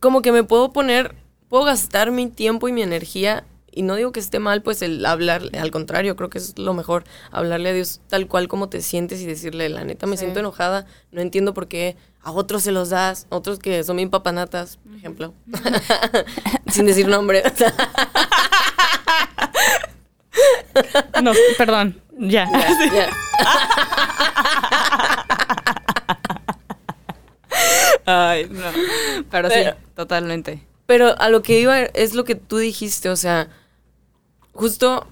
[0.00, 1.14] como que me puedo poner,
[1.48, 3.44] puedo gastar mi tiempo y mi energía,
[3.76, 6.74] y no digo que esté mal, pues el hablar, al contrario, creo que es lo
[6.74, 10.22] mejor, hablarle a Dios tal cual como te sientes y decirle, la neta, me Sí.
[10.22, 14.10] siento enojada, no entiendo por qué a otros se los das, otros que son bien
[14.10, 15.34] papanatas, por ejemplo,
[16.72, 17.42] sin decir nombre.
[21.22, 22.48] No, perdón, ya.
[22.92, 23.08] Ya.
[28.04, 28.62] Ay, no.
[29.30, 30.62] Pero, Pero- sí, totalmente.
[30.86, 33.48] Pero a lo que iba es lo que tú dijiste, o sea,
[34.56, 35.06] justo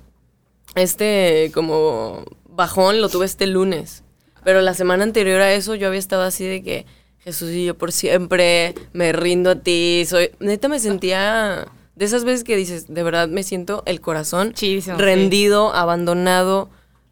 [0.75, 4.03] este como bajón lo tuve este lunes,
[4.45, 6.87] pero la semana anterior a eso yo había estado así de que
[7.21, 12.25] Jesús y yo por siempre me rindo a ti, soy neta me sentía de esas
[12.25, 15.03] veces que dices, de verdad me siento el corazón Chidísimo, sí.
[15.03, 16.69] rendido, abandonado,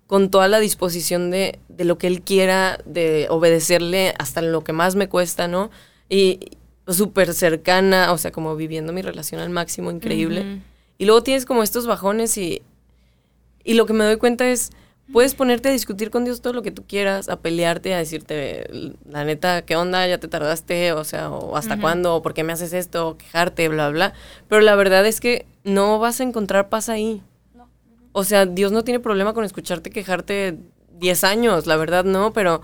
[0.07, 4.73] con toda la disposición de, de lo que él quiera, de obedecerle hasta lo que
[4.73, 5.71] más me cuesta, ¿no?
[6.09, 10.61] Y súper cercana, o sea, como viviendo mi relación al máximo, increíble.
[11.03, 12.63] Y luego tienes como estos bajones y,
[13.65, 14.71] y lo que me doy cuenta es,
[15.13, 18.69] puedes ponerte a discutir con Dios todo lo que tú quieras, a pelearte, a decirte,
[19.11, 20.07] la neta, ¿qué onda?
[20.07, 23.19] Ya te tardaste, o sea, o hasta cuándo, o por qué me haces esto, o
[23.19, 24.13] quejarte, bla, bla.
[24.49, 27.21] Pero la verdad es que no vas a encontrar paz ahí.
[28.13, 30.57] O sea, Dios no tiene problema con escucharte quejarte
[31.01, 32.63] 10 años, la verdad no, pero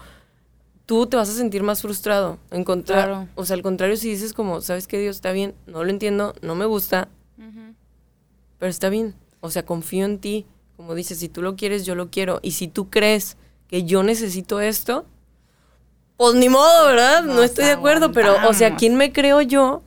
[0.87, 2.39] tú te vas a sentir más frustrado.
[2.53, 3.29] Encontrar, Claro.
[3.35, 5.17] o sea, al contrario, si dices como, ¿sabes qué, Dios?
[5.17, 7.09] Está bien, no lo entiendo, no me gusta,
[8.59, 9.15] pero está bien.
[9.41, 10.47] O sea, confío en ti.
[10.77, 12.39] Como dices, si tú lo quieres, yo lo quiero.
[12.43, 13.37] Y si tú crees
[13.69, 15.07] que yo necesito esto,
[16.17, 17.23] pues ni modo, ¿verdad?
[17.25, 18.77] no estoy de acuerdo, pero, o sea.
[18.77, 19.83] ¿quién me creo yo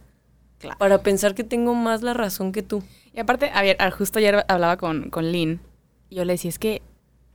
[0.60, 0.78] Claro.
[0.78, 2.84] para pensar que tengo más la razón que tú?
[3.14, 5.60] Y aparte, a ver, justo ayer hablaba con, con Lynn
[6.10, 6.82] y yo le decía, es que,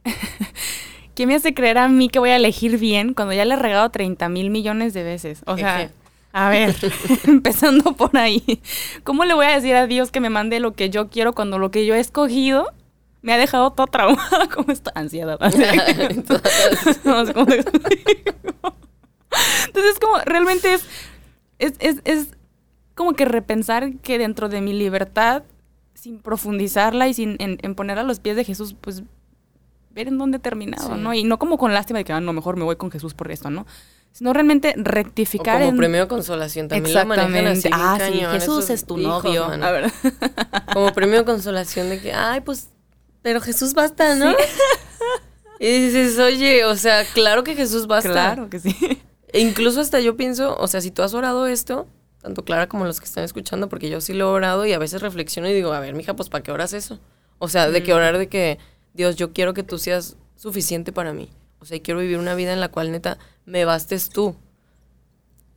[1.15, 3.59] ¿qué me hace creer a mí que voy a elegir bien cuando ya le he
[3.59, 5.43] regado 30 mil millones de veces?
[5.47, 5.93] O sea, Eje.
[6.39, 6.77] A ver,
[7.27, 8.61] empezando por ahí.
[9.05, 11.59] ¿Cómo le voy a decir a Dios que me mande lo que yo quiero cuando
[11.59, 12.75] lo que yo he escogido
[13.23, 15.39] me ha dejado toda traumada como esta ansiedad?
[19.67, 20.87] Entonces, como realmente es,
[21.59, 22.29] es, es, es
[22.95, 25.43] como que repensar que dentro de mi libertad,
[25.95, 29.05] sin profundizarla y sin en, en poner a los pies de Jesús, pues
[29.91, 31.01] ver en dónde he terminado, Sí.
[31.01, 31.15] ¿no?
[31.15, 33.31] Y no como con lástima de que, ah, no, mejor me voy con Jesús por
[33.33, 33.65] esto, ¿no?
[34.17, 35.77] Sino realmente O rectificar como en...
[35.77, 37.69] premio de consolación también lo manejan así.
[37.71, 39.47] Ah, sí, cañón, Jesús es tu hijos, novio.
[39.47, 39.67] mano.
[39.67, 39.93] A ver.
[40.73, 42.71] Como premio de consolación de que, ay, pues,
[43.21, 44.35] pero Jesús basta, ¿no?
[45.59, 48.11] Y dices, oye, o sea, claro que Jesús basta.
[48.11, 48.75] Claro que sí.
[49.33, 51.87] E incluso hasta yo pienso, o sea, si tú has orado esto,
[52.23, 54.79] tanto Clara como los que están escuchando, porque yo sí lo he orado y a
[54.79, 57.01] veces reflexiono y digo, a ver, mija, pues ¿para qué oras eso?
[57.39, 58.59] O sea, de que orar de que,
[58.95, 61.31] Dios, yo quiero que tú seas suficiente para mí.
[61.59, 64.37] O sea, y quiero vivir una vida en la cual neta me bastes tú.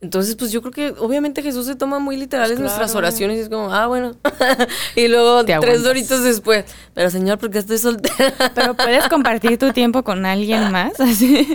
[0.02, 3.40] Entonces, pues yo creo que obviamente Jesús se toma muy literales Pues nuestras oraciones y
[3.40, 4.16] es como, ah, bueno.
[4.96, 8.32] y luego Te tres doritos después, pero Señor, ¿por qué estoy soltera?
[8.54, 10.98] Pero puedes compartir tu tiempo con alguien más.
[11.00, 11.46] Así.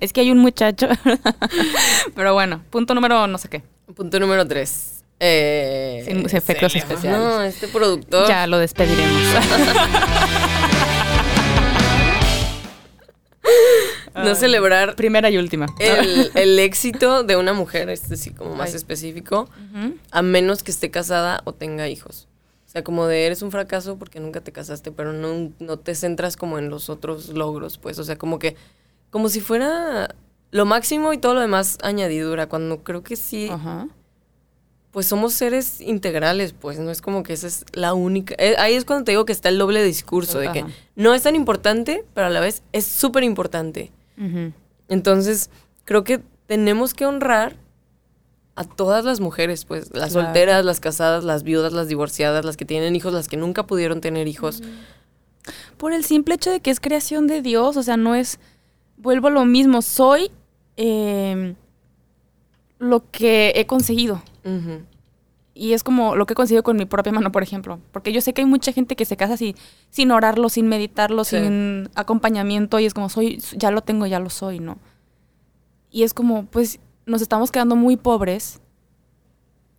[0.00, 0.88] Es que hay un muchacho.
[2.14, 3.62] Pero bueno, punto número no sé qué.
[3.94, 5.04] Punto número tres.
[5.20, 7.20] Eh, Sin efectos especiales.
[7.20, 8.26] No, este productor.
[8.26, 9.22] Ya lo despediremos.
[14.14, 15.66] No celebrar Primera y última.
[15.78, 18.76] el, el éxito de una mujer, este sí, como más Ay.
[18.76, 19.48] específico,
[20.10, 22.28] a menos que esté casada o tenga hijos.
[22.66, 25.94] O sea, como de eres un fracaso porque nunca te casaste, pero no, no te
[25.94, 27.98] centras como en los otros logros, pues.
[27.98, 28.56] O sea, como que,
[29.10, 30.14] como si fuera
[30.50, 33.88] lo máximo y todo lo demás añadidura, cuando creo que sí, Ajá.
[34.90, 36.78] pues somos seres integrales, pues.
[36.78, 38.34] No es como que esa es la única.
[38.38, 40.64] eh, ahí es cuando te digo que está el doble discurso, de que
[40.96, 43.92] no es tan importante, pero a la vez es súper importante.
[44.88, 45.50] Entonces,
[45.84, 47.56] creo que tenemos que honrar
[48.54, 50.26] a todas las mujeres, pues, las Claro.
[50.26, 54.00] solteras, las casadas, las viudas, las divorciadas, las que tienen hijos, las que nunca pudieron
[54.00, 54.62] tener hijos.
[55.78, 58.38] Por el simple hecho de que es creación de Dios, o sea, no es,
[58.98, 60.30] vuelvo a lo mismo, soy
[60.76, 61.54] eh,
[62.78, 64.22] lo que he conseguido.
[64.44, 64.82] Ujú.
[65.54, 67.78] Y es como lo que he conseguido con mi propia mano, por ejemplo.
[67.92, 69.54] Porque yo sé que hay mucha gente que se casa así,
[69.90, 71.36] sin orarlo, sin meditarlo, Sí.
[71.38, 74.78] sin acompañamiento, y es como, soy, ya lo tengo, ya lo soy, ¿no?
[75.90, 78.60] Y es como, pues, nos estamos quedando muy pobres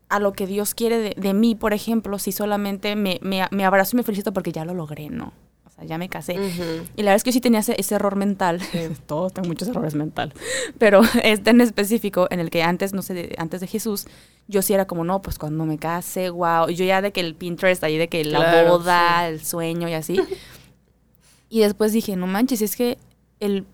[0.10, 3.66] a lo que Dios quiere de, de mí, por ejemplo, si solamente me, me, me
[3.66, 5.34] abrazo y me felicito porque ya lo logré, ¿no?
[5.74, 6.34] O sea, ya me casé.
[6.96, 8.62] Y la verdad es que yo sí tenía ese, ese error mental.
[9.08, 10.36] Todos tengo muchos errores mentales.
[10.78, 14.06] Pero este en específico, en el que antes, no sé, antes de Jesús,
[14.48, 16.70] yo sí era como, no, pues cuando me case, wow.
[16.70, 19.90] Y yo ya de que el Pinterest ahí, de que la Claro, boda, el sueño
[19.90, 20.20] y así.
[21.50, 22.98] y después dije, no manches, es que
[23.40, 23.66] el.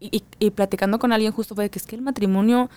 [0.00, 2.68] Y, y- y platicando con alguien justo fue de que es que el matrimonio,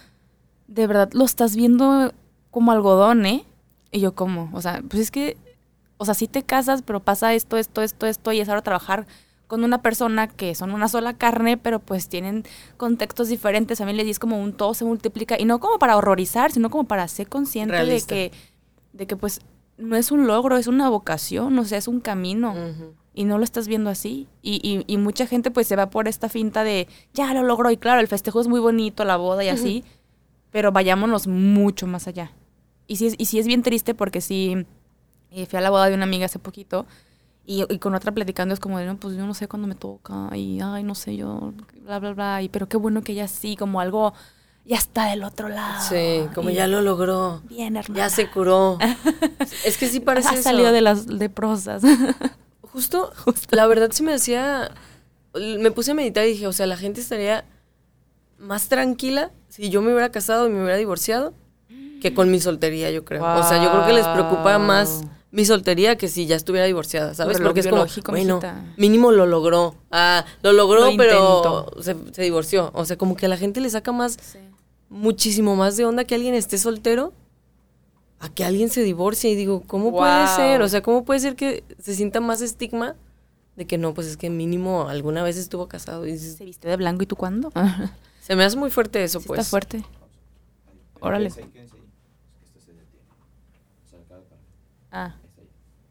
[0.68, 2.14] de verdad, lo estás viendo
[2.52, 3.46] como algodón, ¿eh?
[3.92, 4.50] Y yo, ¿cómo?
[4.54, 5.38] O sea, pues es que
[5.98, 9.08] o sea, sí te casas, pero pasa esto, esto, esto, esto, y es ahora trabajar
[9.48, 12.44] con una persona que son una sola carne, pero pues tienen
[12.76, 16.52] contextos diferentes, familias, y es como un todo se multiplica, y no como para horrorizar,
[16.52, 18.14] sino como para ser consciente Realista.
[18.14, 18.38] de que,
[18.94, 19.42] de que pues
[19.78, 22.56] no es un logro, es una vocación, o sea, es un camino,
[23.14, 24.28] y no lo estás viendo así.
[24.42, 27.72] Y, y, y mucha gente pues se va por esta finta de, ya lo logró,
[27.72, 29.84] y claro, el festejo es muy bonito, la boda y así,
[30.52, 32.32] pero vayámonos mucho más allá.
[32.86, 34.66] Y sí, es, y sí es bien triste porque sí,
[35.32, 36.86] eh, fui a la boda de una amiga hace poquito
[37.46, 39.76] y, y con otra platicando es como de, no, pues yo no sé cuándo me
[39.76, 43.28] toca y, ay, no sé yo, bla, bla, bla, y pero qué bueno que ella
[43.28, 44.14] sí, como algo,
[44.66, 45.82] ya está del otro lado.
[45.88, 47.42] Sí, como Y ya lo logró.
[47.48, 48.04] Bien, hermana.
[48.04, 48.78] Ya se curó.
[49.66, 50.44] es que sí parece Ha eso.
[50.44, 51.82] salido de las leprosas.
[52.62, 53.12] Justo,
[53.52, 54.72] la verdad se me hacía...
[55.34, 57.46] Me puse a meditar y dije, o sea, la gente estaría
[58.38, 61.34] más tranquila si yo me hubiera casado y me hubiera divorciado
[62.02, 63.24] que con mi soltería, yo creo.
[63.24, 65.04] O sea, yo creo que les preocupa más.
[65.32, 67.38] Mi soltería que si ya estuviera divorciada, ¿sabes?
[67.38, 68.66] Reloj Porque es como, biológico, bueno, mijita.
[68.78, 69.76] mínimo lo logró.
[69.92, 72.72] Ah, lo logró, Lo pero se, se divorció.
[72.74, 74.18] O sea, como que a la gente le saca más,
[74.90, 77.14] muchísimo más de onda que alguien esté soltero
[78.20, 79.30] a que alguien se divorcie.
[79.30, 80.62] Y digo, ¿cómo puede ser?
[80.62, 82.96] O sea, ¿cómo puede ser que se sienta más estigma
[83.58, 86.06] de que no, pues es que mínimo alguna vez estuvo casado?
[86.08, 87.52] Y dices, ¿Se viste de blanco y tú cuándo?
[88.22, 89.42] se me hace muy fuerte eso, Sí pues.
[89.42, 89.84] Está fuerte.
[91.00, 91.30] Órale.
[91.30, 91.82] Quédense ahí, quédense ahí.
[92.44, 93.06] Es que esto se detiene.
[93.86, 94.36] O sea, cada parte.
[94.92, 95.16] Ah,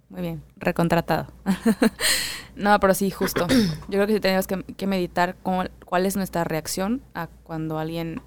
[0.09, 0.42] muy bien.
[0.56, 1.26] Recontratado.
[2.56, 3.46] no, pero sí, justo.
[3.48, 7.78] Yo creo que sí tenemos que, que meditar cómo- cuál es nuestra reacción a cuando
[7.78, 8.22] alguien,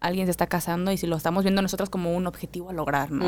[0.00, 3.10] alguien se está casando y si lo estamos viendo nosotros como un objetivo a lograr,
[3.12, 3.24] ¿no?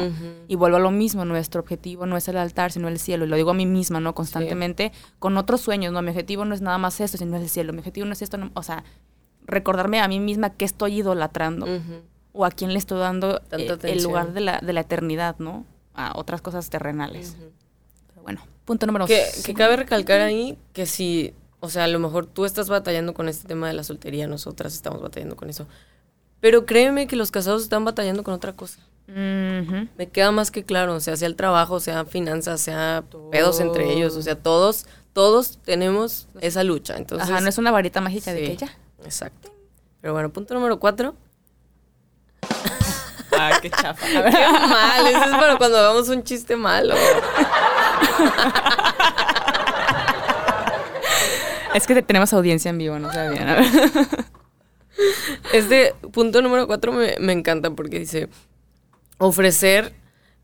[0.49, 3.25] Y vuelvo a lo mismo, nuestro objetivo no es el altar, sino el cielo.
[3.25, 4.15] Y lo digo a mí misma, ¿no?
[4.15, 6.03] Constantemente, con otros sueños, ¿no?
[6.03, 7.73] Mi objetivo no es nada más esto, sino es el cielo.
[7.73, 8.85] Mi objetivo no es esto, no- o sea,
[9.47, 11.67] recordarme a mí misma que estoy idolatrando.
[12.33, 15.65] O a quién le estoy dando eh, el lugar de la, de la eternidad, ¿no?
[15.95, 17.37] A otras cosas terrenales.
[18.09, 19.47] Pero bueno, punto número Que, cinco.
[19.47, 23.29] que cabe recalcar ahí que si, o sea, a lo mejor tú estás batallando con
[23.29, 25.67] este tema de la soltería, nosotras estamos batallando con eso.
[26.41, 28.81] Pero créeme que los casados están batallando con otra cosa.
[29.09, 29.89] Ujú.
[29.97, 33.93] Me queda más que claro, o sea, sea el trabajo, sea finanzas, sea pedos entre
[33.93, 36.97] ellos, o sea, todos, todos tenemos esa lucha.
[36.97, 38.77] Entonces, Ajá, no es una varita mágica de sí, que ya.
[39.05, 39.51] Exacto.
[40.01, 41.15] Pero bueno, punto número cuatro.
[43.39, 44.07] Ah, qué chafa.
[44.07, 46.95] Qué mal, eso es para cuando hagamos un chiste malo.
[51.75, 53.49] es que tenemos audiencia en vivo, no sabían.
[53.49, 53.67] A ver.
[55.53, 58.29] Este punto número cuatro me, me encanta porque dice
[59.19, 59.93] ofrecer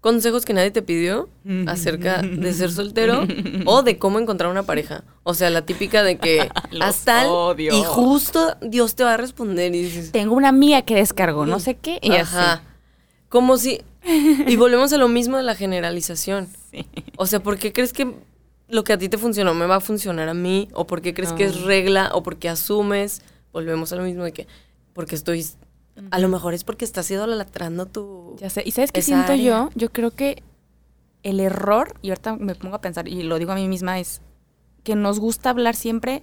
[0.01, 1.29] consejos que nadie te pidió
[1.67, 3.27] acerca de ser soltero
[3.67, 5.05] o de cómo encontrar una pareja.
[5.23, 6.49] O sea, la típica de que
[7.29, 7.75] odio.
[7.79, 11.61] y justo Dios te va a responder y dices, Tengo una amiga que descargó no
[11.61, 12.53] sé qué y ajá.
[12.55, 12.63] así.
[13.31, 13.81] Como si
[14.47, 16.49] y volvemos a lo mismo de la generalización.
[16.71, 16.87] Sí.
[17.17, 18.15] O sea, ¿por qué crees que
[18.69, 20.69] lo que a ti te funcionó me va a funcionar a mí?
[20.75, 22.11] ¿O por qué crees que es regla?
[22.15, 23.23] ¿O porque asumes?
[23.53, 24.47] Volvemos a lo mismo de que
[24.93, 25.47] porque estoy...
[26.11, 28.37] A lo mejor es porque estás idolatrando tu...
[28.39, 28.63] Ya sé.
[28.65, 29.45] ¿Y sabes qué siento área.
[29.45, 29.71] yo?
[29.75, 30.43] Yo creo que
[31.23, 34.23] el error, y ahorita me pongo a pensar, y lo digo a mí misma, es
[34.83, 36.23] que nos gusta hablar siempre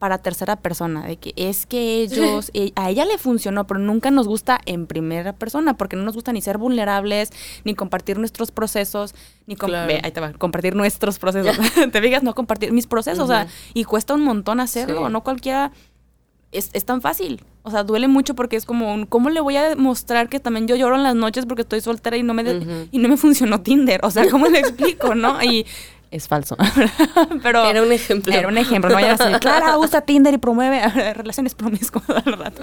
[0.00, 4.10] para tercera persona, de que es que ellos, e- a ella le funcionó, pero nunca
[4.10, 7.30] nos gusta en primera persona, porque no nos gusta ni ser vulnerables,
[7.64, 9.14] ni compartir nuestros procesos,
[9.46, 9.86] ni com- Claro.
[9.86, 11.54] ve, ahí te va, compartir nuestros procesos.
[11.92, 15.12] te fijas, no compartir mis procesos, o sea, y cuesta un montón hacerlo, Sí.
[15.12, 15.70] no cualquiera
[16.52, 17.44] es, es tan fácil.
[17.62, 20.66] O sea, duele mucho porque es como, un, ¿cómo le voy a demostrar que también
[20.66, 23.16] yo lloro en las noches porque estoy soltera y no me, de- y no me
[23.18, 24.00] funcionó Tinder?
[24.02, 25.40] O sea, ¿cómo le explico, no?
[25.44, 25.66] Y
[26.10, 26.56] es falso.
[27.42, 28.32] Pero Era un ejemplo.
[28.32, 32.32] Era un ejemplo, no vayan a decir, Clara usa Tinder y promueve relaciones promiscuas al
[32.32, 32.62] rato.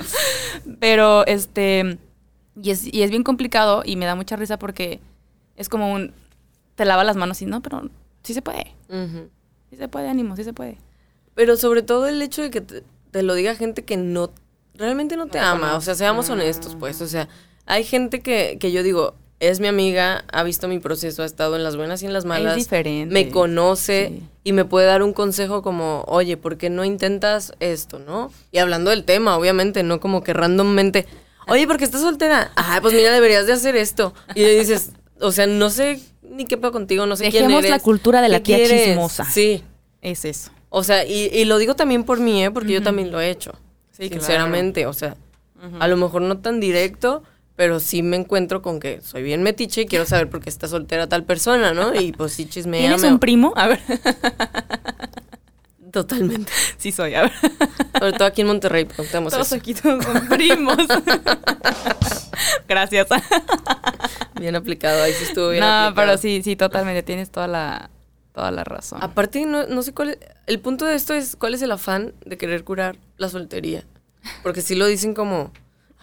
[0.79, 1.97] Pero, este,
[2.62, 4.99] y es, y es bien complicado y me da mucha risa porque
[5.55, 6.13] es como un,
[6.75, 7.89] te lava las manos y no, pero
[8.23, 8.75] sí se puede.
[8.89, 9.29] Ujú.
[9.69, 10.77] Sí se puede, ánimo, sí se puede.
[11.36, 14.31] Pero sobre todo el hecho de que te, te lo diga gente que no...
[14.73, 15.75] Realmente no te No ama.
[15.75, 16.43] O sea, seamos conoce.
[16.43, 17.01] honestos, pues.
[17.01, 17.27] O sea,
[17.65, 21.56] hay gente que, que yo digo, es mi amiga, ha visto mi proceso, ha estado
[21.56, 22.56] en las buenas y en las malas.
[22.56, 23.13] diferente.
[23.13, 24.23] Me conoce Sí.
[24.45, 28.32] y me puede dar un consejo como, oye, ¿por qué no intentas esto, no?
[28.52, 31.06] Y hablando del tema, obviamente, no como que randommente,
[31.47, 32.52] oye, ¿por qué estás soltera?
[32.56, 34.13] Ah, pues mira, deberías de hacer esto.
[34.36, 37.60] Y le dices, o sea, no sé ni qué pedo contigo, no sé quién Dejemos
[37.60, 37.71] eres.
[37.71, 38.86] la cultura de la ¿qué tía quieres?
[38.86, 39.26] chismosa.
[39.26, 39.63] Sí.
[40.02, 40.52] Es eso.
[40.69, 42.52] O sea, y, y lo digo también por mí, ¿eh?
[42.52, 43.54] Porque yo también lo he hecho.
[43.91, 45.15] Sí, sinceramente, o sea,
[45.80, 47.23] a lo mejor no tan directo,
[47.58, 50.67] pero sí me encuentro con que soy bien metiche y quiero saber por qué está
[50.67, 51.93] soltera tal persona, ¿no?
[52.00, 52.82] Y pues sí chismea.
[52.82, 53.52] ¿Tienes un primo?
[53.58, 53.82] A ver.
[55.91, 56.52] Totalmente.
[56.78, 57.32] sí soy, a ver.
[57.98, 59.56] Sobre todo aquí en Monterrey, preguntamos Todos eso.
[59.56, 60.78] aquí todos son primos.
[62.67, 63.08] Gracias.
[64.39, 65.96] Bien aplicado, ahí sí estuvo bien no, aplicado.
[65.96, 67.02] pero sí, sí, totalmente.
[67.02, 67.89] Tienes toda la,
[68.34, 69.00] toda la razón.
[69.02, 70.20] Aparte, no, no sé cuál es...
[70.46, 73.84] El punto de esto es cuál es el afán de querer curar la soltería.
[74.43, 75.52] Porque sí lo dicen como,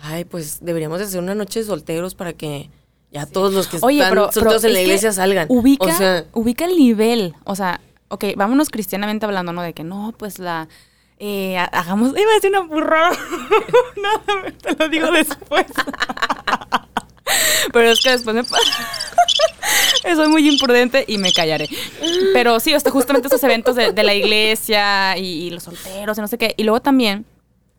[0.02, 2.70] ay, pues deberíamos de hacer una noche de solteros para que
[3.10, 5.46] ya todos los que Oye, están pero, solteros pero en la iglesia salgan.
[5.48, 7.34] Ubica, o sea, ubica el nivel.
[7.44, 9.62] O sea, ok, vámonos cristianamente hablando, ¿no?
[9.62, 10.68] De que no, pues la.
[11.18, 12.10] eh, ha- hagamos.
[12.18, 13.10] Iba a decir una burrada.
[13.96, 15.66] no, te lo digo después.
[17.72, 18.44] Pero es que después me.
[18.44, 18.58] pa-
[20.14, 21.68] Soy muy imprudente y me callaré.
[22.34, 26.20] Pero sí, hasta justamente esos eventos de, de la iglesia y, y los solteros y
[26.20, 26.54] no sé qué.
[26.56, 27.24] Y luego también,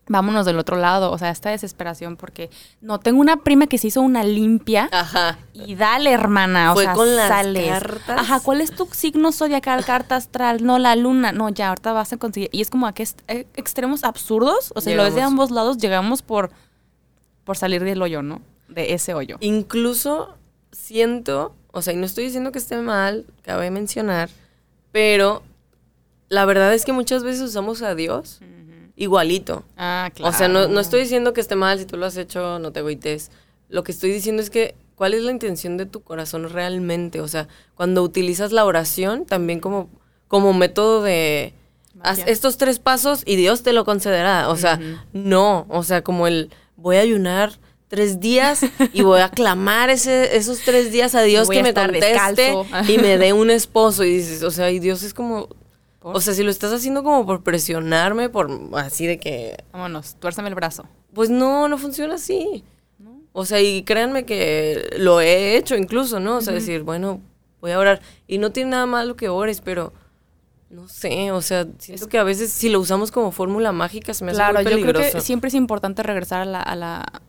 [0.08, 1.12] vámonos del otro lado.
[1.12, 2.50] O sea, esta desesperación porque
[2.82, 4.90] no tengo una prima que se hizo una limpia.
[4.92, 5.38] ajá.
[5.54, 7.70] Y dale, hermana, o Fue sea, con las sales.
[7.70, 8.20] cartas.
[8.20, 10.64] Ajá, ¿cuál es tu signo zodiacal, carta astral?
[10.64, 11.32] No, la luna.
[11.32, 12.50] No, ya, ahorita vas a conseguir.
[12.52, 14.72] Y es como a qué eh, extremos absurdos.
[14.76, 15.32] O sea, si lo ves de Llegamos.
[15.34, 16.52] ambos lados, llegamos por,
[17.44, 18.42] por salir del hoyo, ¿no?
[18.68, 19.38] De ese hoyo.
[19.42, 20.36] Incluso
[20.72, 24.30] siento, o sea, y no estoy diciendo que esté mal, cabe mencionar,
[24.92, 25.44] pero
[26.30, 28.40] la verdad es que muchas veces usamos a Dios
[28.96, 29.64] igualito.
[29.78, 30.34] Ah, claro.
[30.34, 32.72] O sea, no, no estoy diciendo que esté mal, si tú lo has hecho, no
[32.72, 33.32] te agüites.
[33.70, 37.22] Lo que estoy diciendo es que, ¿cuál es la intención de tu corazón realmente?
[37.22, 39.90] O sea, cuando utilizas la oración también como,
[40.28, 41.54] como método de...
[42.02, 44.50] Haz estos tres pasos y Dios te lo concederá.
[44.50, 44.80] O sea,
[45.14, 45.66] no.
[45.70, 47.54] O sea, como el voy a ayunar
[47.88, 51.64] tres días y voy a clamar ese, esos tres días a Dios voy a que
[51.64, 52.66] me conteste descalzo.
[52.90, 54.04] y me dé un esposo.
[54.04, 55.48] Y dices, o sea, y Dios es como...
[56.06, 56.16] ¿Por?
[56.16, 60.50] O sea, si lo estás haciendo como por presionarme, por así de que Vámonos, tuérzame
[60.50, 60.86] el brazo.
[61.16, 62.64] pues no, no funciona así.
[63.34, 66.38] O sea, y créanme que lo he hecho incluso, ¿no?
[66.38, 67.22] O sea, decir, bueno,
[67.60, 68.02] voy a orar.
[68.28, 69.94] Y no tiene nada malo que ores, pero
[70.70, 74.24] no sé, o sea, siento que a veces si lo usamos como fórmula mágica se
[74.26, 75.18] me hace Claro, muy yo creo peligroso.
[75.18, 77.22] que siempre es importante regresar a la, a la,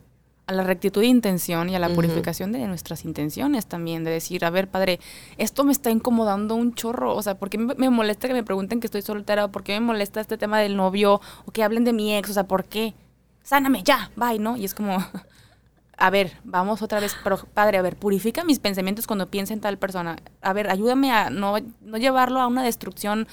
[0.47, 4.45] a la rectitud de intención y a la purificación de nuestras intenciones también, de decir,
[4.45, 5.01] a ver, padre,
[5.39, 8.79] esto me está incomodando un chorro, o sea, ¿por qué me, molesta que me pregunten
[8.79, 9.47] que estoy soltera?
[9.47, 11.21] ¿O ¿Por qué me molesta este tema del novio?
[11.47, 12.31] ¿O que hablen de mi ex?
[12.31, 12.95] O sea, ¿por qué?
[13.43, 14.57] Sáname, ya, bye, ¿no?
[14.57, 15.05] Y es como,
[15.99, 19.61] a ver, vamos otra vez, pero padre, a ver, purifica mis pensamientos cuando piense en
[19.61, 20.17] tal persona.
[20.43, 23.27] A ver, ayúdame a no, no llevarlo a una destrucción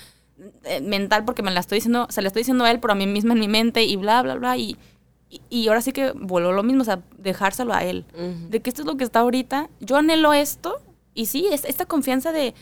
[0.64, 2.96] eh, mental porque me la estoy diciendo, se la estoy diciendo a él, pero a
[2.96, 4.58] mí misma en mi mente y bla, bla, bla.
[4.58, 4.78] Y,
[5.50, 8.06] y, y ahora sí que vuelvo a lo mismo, o sea, dejárselo a él.
[8.50, 9.70] De que esto es lo que está ahorita.
[9.80, 10.82] Yo anhelo esto
[11.14, 12.54] y sí, es esta confianza de,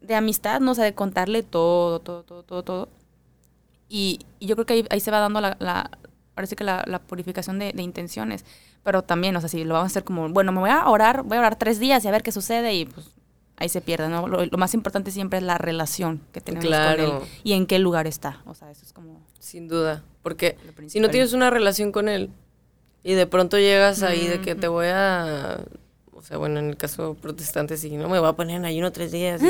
[0.00, 0.72] de amistad, ¿no?
[0.72, 2.88] O sea, de contarle todo, todo, todo, todo, todo.
[3.88, 5.90] Y, y yo creo que ahí, ahí se va dando la, la
[6.36, 8.44] ahora sí que la, la purificación de, de intenciones.
[8.82, 11.22] Pero también, o sea, si lo vamos a hacer como, bueno, me voy a orar,
[11.22, 13.10] voy a orar tres días y a ver qué sucede y pues
[13.56, 14.26] ahí se pierde, ¿no?
[14.28, 17.12] Lo, lo más importante siempre es la relación que tenemos con él
[17.44, 18.42] y en qué lugar está.
[18.46, 20.02] O sea, eso es como Sin duda.
[20.22, 22.30] Porque si no tienes una relación con él
[23.02, 25.60] y de pronto llegas ahí de que te voy a.
[26.12, 28.90] O sea, bueno, en el caso protestante sí, no me voy a poner en ayuno
[28.90, 29.42] tres días.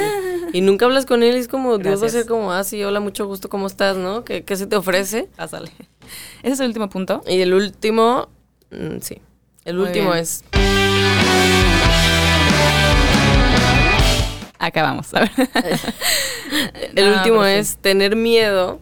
[0.52, 2.12] Y, y nunca hablas con él y es como, Dios va a Gracias.
[2.22, 4.24] ser como, ah, sí, hola, mucho gusto, ¿cómo estás, no?
[4.24, 5.28] ¿Qué, qué se te ofrece?
[5.36, 5.70] Pásale.
[6.42, 7.22] Ese es el último punto.
[7.28, 8.28] Y el último,
[8.72, 9.20] mm, sí.
[9.64, 10.22] El Muy último bien.
[10.24, 10.42] es.
[14.58, 15.14] Acabamos.
[15.14, 15.30] A ver.
[16.96, 17.50] El No, último sí.
[17.50, 18.80] es tener miedo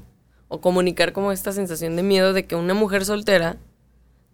[0.54, 3.56] o comunicar como esta sensación de miedo de que una mujer soltera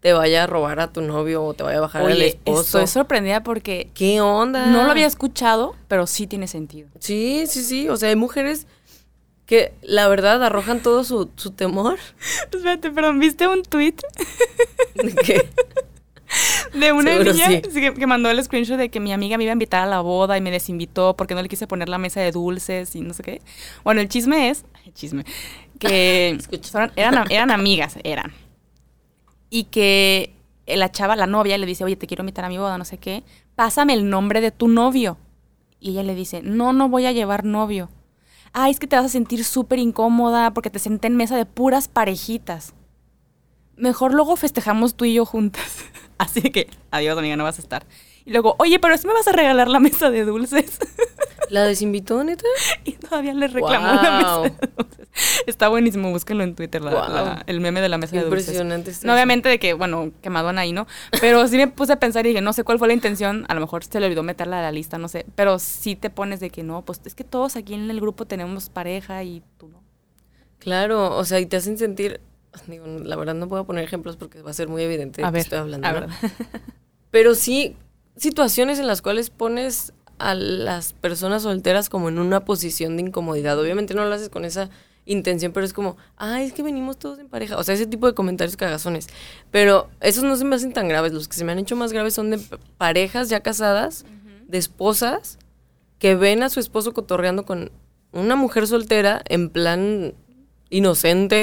[0.00, 2.60] te vaya a robar a tu novio o te vaya a bajar al Oye, esposo.
[2.60, 4.66] estoy sorprendida porque ¿Qué onda?
[4.66, 6.88] no lo había escuchado, pero sí tiene sentido.
[6.98, 7.88] Sí, sí, sí.
[7.88, 8.66] O sea, hay mujeres
[9.46, 11.98] que la verdad arrojan todo su, su temor.
[12.52, 13.94] Espérate, perdón, ¿viste un tweet
[14.94, 15.48] de que-
[16.78, 17.62] de una Seguro niña sí.
[17.80, 20.00] que, que mandó el screenshot de que mi amiga me iba a invitar a la
[20.00, 23.14] boda y me desinvitó porque no le quise poner la mesa de dulces y no
[23.14, 23.40] sé qué?
[23.84, 25.24] Bueno, el chisme es, ay, chisme,
[25.78, 26.38] que
[26.70, 28.32] fueron- eran, eran amigas, eran.
[29.50, 30.34] Y que
[30.66, 32.98] la chava, la novia, le dice, oye, te quiero invitar a mi boda, no sé
[32.98, 33.24] qué,
[33.54, 35.16] pásame el nombre de tu novio.
[35.80, 37.88] Y ella le dice, no, no voy a llevar novio.
[38.52, 41.46] Ay, es que te vas a sentir súper incómoda porque te senté en mesa de
[41.46, 42.74] puras parejitas.
[43.76, 45.84] Mejor luego festejamos tú y yo juntas.
[46.18, 47.86] Así que, adiós, amiga, no vas a estar.
[48.28, 50.78] Y luego, oye, pero si me vas a regalar la mesa de dulces.
[51.48, 52.44] ¿La desinvitó, neta?
[52.84, 55.08] y todavía le reclamó la mesa de dulces.
[55.46, 57.08] Está buenísimo, búsquenlo en Twitter, la- Guau.
[57.10, 58.48] la- el meme de la mesa de dulces.
[58.48, 58.90] Impresionante.
[58.90, 60.86] está No, obviamente de que, bueno, que Madonna ahí, ¿no?
[61.22, 63.54] Pero sí me puse a pensar y dije, no sé cuál fue la intención, a
[63.54, 66.38] lo mejor se le olvidó meterla a la lista, no sé, pero sí te pones
[66.38, 69.68] de que no, pues es que todos aquí en el grupo tenemos pareja y tú
[69.68, 69.82] no.
[70.58, 72.20] Claro, o sea, y te hacen sentir.
[72.66, 75.30] Digo, la verdad no puedo poner ejemplos porque va a ser muy evidente de A
[75.30, 75.86] ver, estoy hablando.
[75.88, 76.00] a ¿no?
[76.00, 76.10] ver.
[77.10, 77.74] Pero sí,
[78.18, 83.58] situaciones en las cuales pones a las personas solteras como en una posición de incomodidad.
[83.58, 84.68] Obviamente no lo haces con esa
[85.06, 87.56] intención, pero es como, ay, es que venimos todos en pareja.
[87.56, 89.06] O sea, ese tipo de comentarios cagazones.
[89.50, 91.12] Pero esos no se me hacen tan graves.
[91.12, 92.38] Los que se me han hecho más graves son de
[92.76, 94.04] parejas ya casadas,
[94.48, 95.38] de esposas,
[95.98, 97.70] que ven a su esposo cotorreando con
[98.12, 100.14] una mujer soltera en plan
[100.70, 101.36] inocente,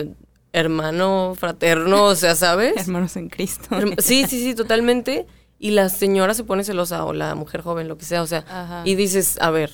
[0.00, 0.08] eh,
[0.52, 2.74] hermano, fraterno, o sea, ¿sabes?
[2.86, 3.68] Hermanos en Cristo.
[3.70, 5.26] Herma- Sí, sí, sí, totalmente.
[5.60, 8.44] Y la señora se pone celosa o la mujer joven, lo que sea, o sea,
[8.48, 8.82] Ajá.
[8.86, 9.70] y dices, a ver,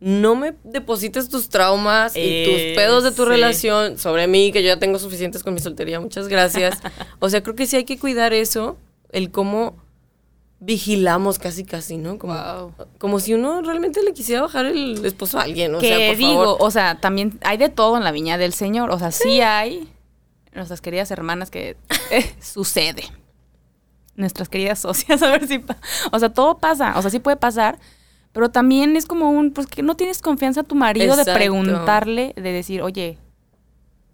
[0.00, 3.28] no me deposites tus traumas y Eh, tus pedos de tu sí.
[3.28, 6.78] relación sobre mí, que yo ya tengo suficientes con mi soltería, muchas gracias.
[7.20, 8.78] o sea, creo que sí hay que cuidar eso,
[9.12, 9.76] el cómo
[10.58, 12.18] vigilamos casi casi, ¿no?
[12.18, 12.74] Como, Wow.
[12.98, 16.16] como si uno realmente le quisiera bajar el esposo a alguien, o que sea, por
[16.16, 16.56] digo, favor.
[16.60, 18.90] o sea, también hay de todo en la viña del Señor.
[18.90, 19.88] O sea, sí, hay
[20.54, 21.76] nuestras queridas hermanas que
[22.10, 23.04] eh, sucede.
[24.20, 25.64] Nuestras queridas socias, a ver si...
[26.12, 26.92] O sea, todo pasa.
[26.96, 27.78] O sea, sí puede pasar.
[28.32, 29.52] Pero también es como un...
[29.52, 33.18] Pues que no tienes confianza a tu marido de preguntarle, de decir, oye,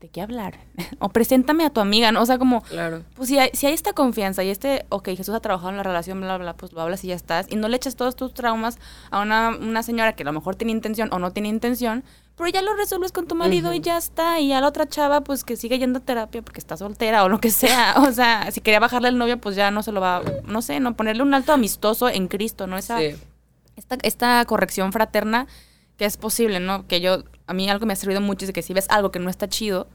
[0.00, 0.59] ¿de qué hablar?
[0.98, 2.22] o preséntame a tu amiga, ¿no?
[2.22, 2.62] O sea, como...
[2.62, 3.02] Claro.
[3.14, 5.82] Pues si hay, si hay esta confianza y este, ok, Jesús ha trabajado en la
[5.82, 7.46] relación, bla, bla, bla, pues lo hablas y ya estás.
[7.50, 8.78] Y no le eches todos tus traumas
[9.11, 12.04] a una, una señora que a lo mejor tiene intención o no tiene intención,
[12.37, 14.41] pero ya lo resuelves con tu marido y ya está.
[14.41, 17.28] Y a la otra chava, pues que sigue yendo a terapia porque está soltera o
[17.28, 17.95] lo que sea.
[18.09, 20.78] O sea, si quería bajarle al novio, pues ya no se lo va, no sé,
[20.80, 22.76] no ponerle un alto amistoso en Cristo, ¿no?
[22.76, 23.14] Esa, Sí.
[23.76, 25.47] esta, esta corrección fraterna
[25.97, 26.87] que es posible, ¿no?
[26.87, 29.11] Que yo, a mí algo me ha servido mucho es de que si ves algo
[29.11, 29.89] que no está chido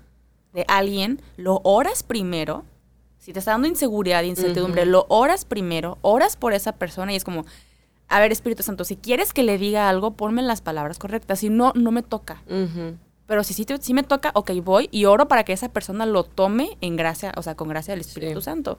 [0.53, 2.65] de alguien, lo oras primero.
[3.19, 7.23] Si te está dando inseguridad, incertidumbre, lo oras primero, oras por esa persona y es
[7.23, 7.45] como,
[8.11, 11.39] a ver, Espíritu Santo, si quieres que le diga algo, ponme las palabras correctas.
[11.39, 12.43] Si no, no me toca.
[13.27, 16.05] Pero si sí, te- sí me toca, ok, voy y oro para que esa persona
[16.05, 18.45] lo tome en gracia, o sea, con gracia del Espíritu Sí.
[18.45, 18.77] Santo.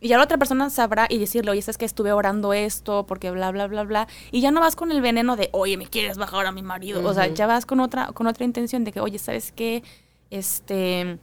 [0.00, 3.30] Y ya la otra persona sabrá y decirle, oye, sabes que estuve orando esto, porque
[3.30, 4.08] bla, bla, bla, bla.
[4.32, 7.08] Y ya no vas con el veneno de, oye, me quieres bajar a mi marido.
[7.08, 9.84] O sea, ya vas con otra, con otra intención de que, oye, ¿sabes qué?
[10.30, 11.18] Este,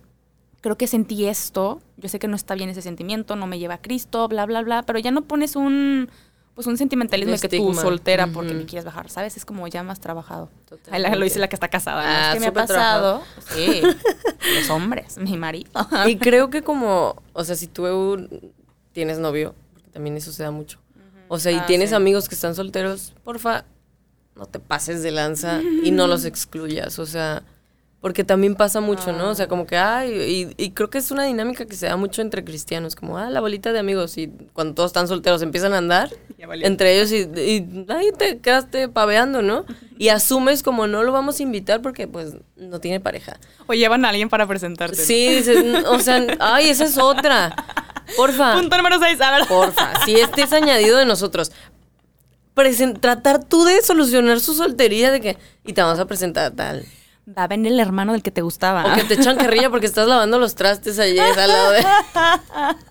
[0.61, 3.73] creo que sentí esto, yo sé que no está bien ese sentimiento, no me lleva
[3.73, 6.09] a Cristo, bla, bla, bla, pero ya no pones un,
[6.59, 9.37] pues un sentimentalismo de que tú soltera porque me quieres bajar, ¿sabes?
[9.37, 10.49] Es como ya más trabajado.
[10.91, 12.03] Ahí la- lo dice la que está casada.
[12.03, 12.09] ¿no?
[12.09, 13.21] Ah, es que me ha pasado.
[13.53, 13.81] Sí,
[14.59, 15.71] los hombres, mi marido.
[16.05, 18.27] Y creo que como, o sea, si tú
[18.91, 20.79] tienes novio, porque también eso se da mucho.
[21.29, 21.95] O sea, y Ah, tienes sí.
[21.95, 23.63] amigos que están solteros, porfa,
[24.35, 26.99] no te pases de lanza y no los excluyas.
[26.99, 27.43] O sea,
[28.01, 29.29] porque también pasa mucho, ¿no?
[29.29, 31.97] O sea, como que, ay, y, y creo que es una dinámica que se da
[31.97, 35.73] mucho entre cristianos, como, ah, la bolita de amigos, y cuando todos están solteros empiezan
[35.73, 36.09] a andar
[36.65, 39.65] entre ellos y, y ahí te quedaste paveando, ¿no?
[39.99, 43.37] Y asumes como no lo vamos a invitar porque pues no tiene pareja.
[43.67, 44.95] O llevan a alguien para presentarte.
[44.95, 47.53] Sí, dices, "N- o sea, ay, esa es otra.
[48.15, 49.45] Porfa, Punto número 6, a ver.
[49.45, 51.51] porfa, si este es añadido de nosotros.
[52.99, 56.85] Tratar tú de solucionar su soltería de que, y te vamos a presentar tal.
[57.37, 58.91] Va a venir el hermano del que te gustaba.
[58.91, 61.83] O que te echan carrilla porque estás lavando los trastes ayer al lado de...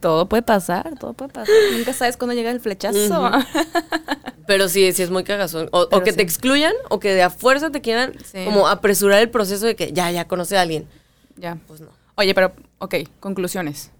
[0.00, 1.54] Todo puede pasar, todo puede pasar.
[1.72, 3.30] Nunca sabes cuándo llega el flechazo.
[4.46, 5.68] Pero sí, sí es muy cagazón.
[5.72, 6.16] O, que sí.
[6.18, 8.44] te excluyan o que de a fuerza te quieran Sí.
[8.44, 10.86] como apresurar el proceso de que ya, ya conoce a alguien.
[11.36, 11.56] ya.
[11.66, 11.88] Pues no.
[12.16, 13.90] Oye, pero, ok, conclusiones.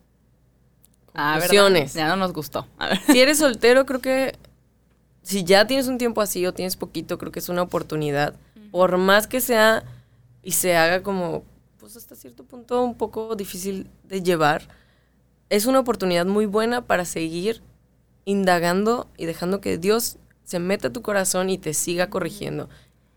[1.14, 1.32] Ah.
[1.38, 1.94] Conclusiones.
[1.94, 2.66] Ya no nos gustó.
[2.78, 3.00] A ver.
[3.06, 4.36] Si eres soltero, creo que
[5.22, 8.34] si ya tienes un tiempo así o tienes poquito, creo que es una oportunidad.
[8.76, 9.84] Por más que sea
[10.42, 11.44] y se haga como,
[11.78, 14.68] pues hasta cierto punto un poco difícil de llevar,
[15.48, 17.62] es una oportunidad muy buena para seguir
[18.26, 22.68] indagando y dejando que Dios se meta a tu corazón y te siga corrigiendo.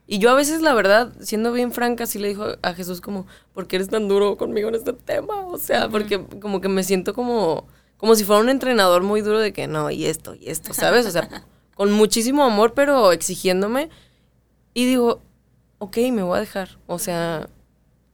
[0.07, 3.28] Y yo a veces, la verdad, siendo bien franca, sí le dijo a Jesús como,
[3.53, 5.45] ¿por qué eres tan duro conmigo en este tema?
[5.47, 9.39] O sea, porque como que me siento como, como si fuera un entrenador muy duro
[9.39, 11.05] de que no, y esto, y esto, ¿sabes?
[11.05, 11.43] O sea,
[11.76, 13.89] con muchísimo amor, pero exigiéndome.
[14.74, 15.22] Y digo,
[15.80, 16.78] ok, me voy a dejar.
[16.88, 17.50] O sea,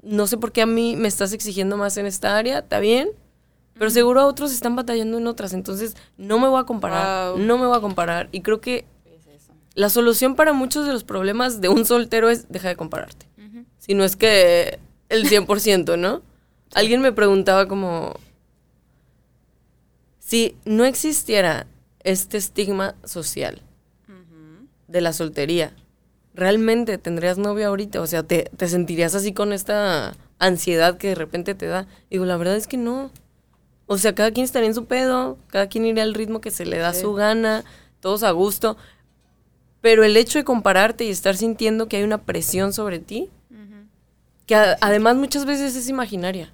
[0.02, 3.10] no sé por qué a mí me estás exigiendo más en esta área, ¿está bien?
[3.78, 7.40] Pero seguro a otros están batallando en otras, entonces no me voy a comparar, Wow.
[7.40, 8.30] no me voy a comparar.
[8.32, 8.86] Y creo que
[9.74, 13.28] la solución para muchos de los problemas de un soltero es deja de compararte.
[13.78, 16.22] Si no es que el 100%, ¿no?
[16.74, 18.16] Alguien me preguntaba como,
[20.20, 21.68] si no existiera
[22.04, 23.62] este estigma social
[24.88, 25.76] de la soltería,
[26.36, 28.02] ¿realmente tendrías novia ahorita?
[28.02, 31.88] O sea, ¿te, te sentirías así con esta ansiedad que de repente te da?
[32.10, 33.10] Digo, la verdad es que no.
[33.88, 36.66] O sea, cada quien estaría en su pedo, cada quien iría al ritmo que se
[36.66, 37.02] le da Sí.
[37.02, 37.64] su gana,
[38.00, 38.78] todos a gusto.
[39.82, 43.30] Pero el hecho de compararte y estar sintiendo que hay una presión sobre ti,
[44.48, 46.52] que a- además muchas veces es imaginaria.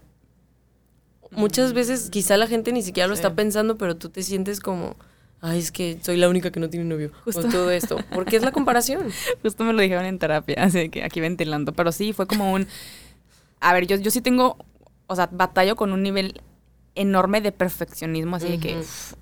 [1.31, 3.19] Muchas veces quizá la gente ni siquiera lo Sí.
[3.19, 4.95] está pensando, pero tú te sientes como,
[5.41, 7.11] ay, es que soy la única que no tiene novio.
[7.25, 7.41] Justo.
[7.41, 7.97] O todo esto.
[8.13, 9.09] Porque es la comparación.
[9.43, 11.73] Justo me lo dijeron en terapia, así que aquí ventilando.
[11.73, 12.67] Pero sí, fue como un.
[13.59, 14.57] A ver, yo, yo sí tengo.
[15.07, 16.41] O sea, batallo con un nivel
[16.95, 18.77] enorme de perfeccionismo, así de que.
[18.79, 19.13] Uf.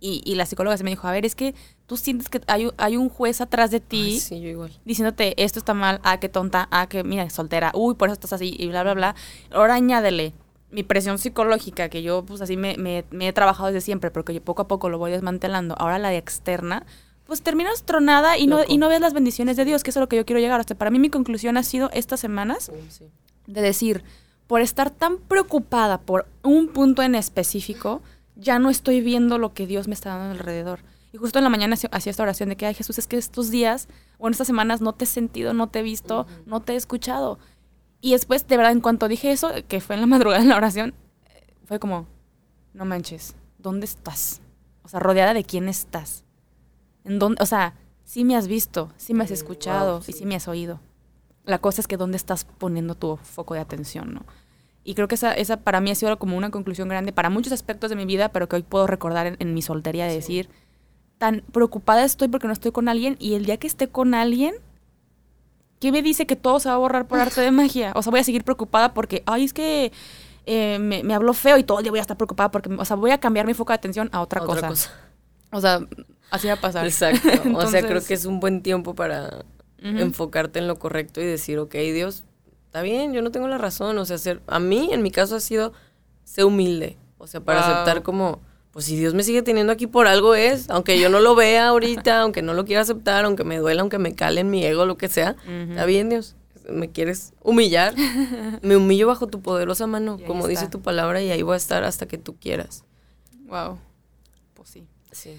[0.00, 1.54] Y, y la psicóloga se me dijo: A ver, es que
[1.86, 4.02] tú sientes que hay, un- hay un juez atrás de ti.
[4.12, 4.70] Ay, sí, yo igual.
[4.84, 8.32] diciéndote esto está mal, ah, qué tonta, ah, que mira, soltera, uy, por eso estás
[8.34, 9.14] así, y bla, bla, bla.
[9.50, 10.34] Ahora añádele
[10.70, 14.34] mi presión psicológica, que yo pues así me, me- me he trabajado desde siempre, porque
[14.34, 15.74] yo poco a poco lo voy desmantelando.
[15.78, 16.84] Ahora la de externa,
[17.24, 20.02] pues terminas tronada y no, y no ves las bendiciones de Dios, que eso es
[20.02, 20.62] a lo que yo quiero llegar.
[20.64, 23.04] Sea, para mí mi conclusión ha sido estas semanas Sí,
[23.46, 24.02] de decir,
[24.46, 28.02] por estar tan preocupada por un punto en específico,
[28.36, 30.80] ya no estoy viendo lo que Dios me está dando alrededor.
[31.12, 33.16] Y justo en la mañana hacía- hacía esta oración de que, ay Jesús, es que
[33.16, 33.88] estos días
[34.18, 36.76] o en estas semanas no te he sentido, no te he visto, no te he
[36.76, 37.38] escuchado.
[38.00, 40.56] Y después, de verdad, en cuanto dije eso, que fue en la madrugada en la
[40.56, 40.94] oración,
[41.64, 42.06] fue como,
[42.74, 44.40] no manches, ¿dónde estás?
[44.82, 46.24] O sea, rodeada de quién estás.
[47.04, 47.42] ¿En dónde?
[47.42, 47.74] O sea,
[48.04, 50.12] sí me has visto, sí me has Mm, escuchado wow, y sí.
[50.12, 50.80] sí me has oído.
[51.44, 54.24] La cosa es que dónde estás poniendo tu foco de atención, ¿no?
[54.84, 57.52] Y creo que esa, esa para mí ha sido como una conclusión grande para muchos
[57.52, 60.16] aspectos de mi vida, pero que hoy puedo recordar en, en mi soltería de Sí.
[60.16, 60.48] decir,
[61.18, 64.54] tan preocupada estoy porque no estoy con alguien y el día que esté con alguien,
[65.80, 67.92] ¿qué me dice que todo se va a borrar por arte de magia?
[67.94, 69.92] O sea, voy a seguir preocupada porque, ay, es que
[70.46, 72.84] eh, me, me habló feo y todo el día voy a estar preocupada porque, o
[72.84, 74.72] sea, voy a cambiar mi foco de atención a otra, cosa.
[75.50, 75.80] O sea,
[76.30, 76.86] así va a pasar.
[76.86, 77.28] Exacto.
[77.54, 79.44] o sea, creo que es un buen tiempo para
[79.80, 82.24] enfocarte en lo correcto y decir, ok, Dios,
[82.66, 83.96] está bien, yo no tengo la razón.
[83.98, 85.72] O sea, ser, a mí, en mi caso, ha sido
[86.24, 86.96] ser humilde.
[87.18, 87.70] O sea, para Wow.
[87.70, 88.40] aceptar como,
[88.78, 91.66] pues si Dios me sigue teniendo aquí por algo es, aunque yo no lo vea
[91.66, 94.86] ahorita, aunque no lo quiera aceptar, aunque me duela, aunque me cale en mi ego,
[94.86, 95.34] lo que sea,
[95.68, 96.36] está bien, Dios.
[96.70, 97.92] Me quieres humillar,
[98.62, 101.82] me humillo bajo tu poderosa mano, como dice tu palabra, y ahí voy a estar
[101.82, 102.84] hasta que tú quieras.
[103.48, 103.80] Wow.
[104.54, 104.86] Pues sí.
[105.10, 105.36] Sí.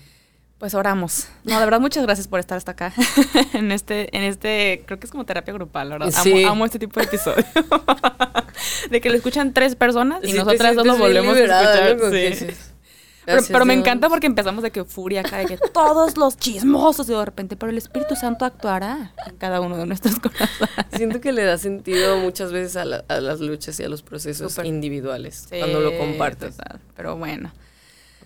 [0.58, 1.30] Pues oramos.
[1.46, 2.94] No, de verdad, muchas gracias por estar hasta acá.
[3.54, 6.12] en este, en este, creo que es como terapia grupal, ¿verdad?
[6.12, 6.44] Sí.
[6.44, 7.46] Amo, este tipo de episodio.
[8.92, 12.12] de que lo escuchan tres personas y Sí, nosotras dos lo volvemos a escuchar.
[12.36, 12.69] sí.
[13.30, 13.86] Pero, "Gracias, pero me Dios".
[13.86, 17.56] encanta porque empezamos de que furia acá, de que todos los chismosos y de repente,
[17.56, 20.86] pero el Espíritu Santo actuará en cada uno de nuestros corazones.
[20.94, 24.02] Siento que le da sentido muchas veces a, la- a las luchas y a los
[24.02, 26.58] procesos individuales cuando lo compartes.
[26.58, 26.80] total.
[26.96, 27.52] Pero bueno.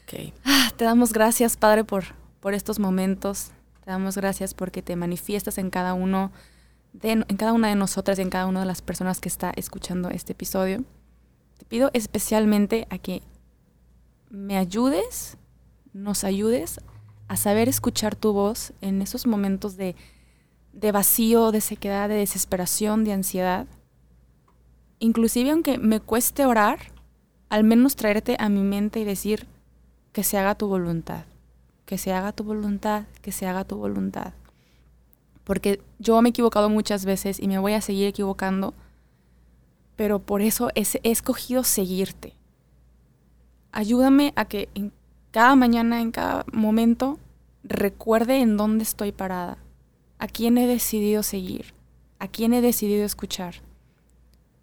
[0.03, 0.33] Ok.
[0.45, 2.03] Ah, Te damos gracias, Padre, por,
[2.39, 3.51] por estos momentos.
[3.83, 6.31] Te damos gracias porque te manifiestas en cada uno
[6.93, 9.51] de, en cada una de nosotras y en cada una de las personas que está
[9.55, 10.83] escuchando este episodio.
[11.57, 13.21] Te pido especialmente a que
[14.33, 15.37] me ayudes,
[15.93, 16.81] nos ayudes
[17.27, 19.95] a saber escuchar tu voz en esos momentos de,
[20.73, 23.67] de vacío, de sequedad, de desesperación, de ansiedad.
[24.97, 26.79] Inclusive aunque me cueste orar,
[27.49, 29.45] al menos traerte a mi mente y decir
[30.13, 31.25] que se haga tu voluntad,
[31.85, 34.33] que se haga tu voluntad, que se haga tu voluntad.
[35.43, 38.73] Porque yo me he equivocado muchas veces y me voy a seguir equivocando,
[39.95, 42.33] pero por eso es- he escogido seguirte.
[43.73, 44.93] Ayúdame a que en
[45.31, 47.17] cada mañana, en cada momento,
[47.63, 49.57] recuerde en dónde estoy parada,
[50.19, 51.73] a quién he decidido seguir,
[52.19, 53.55] a quién he decidido escuchar.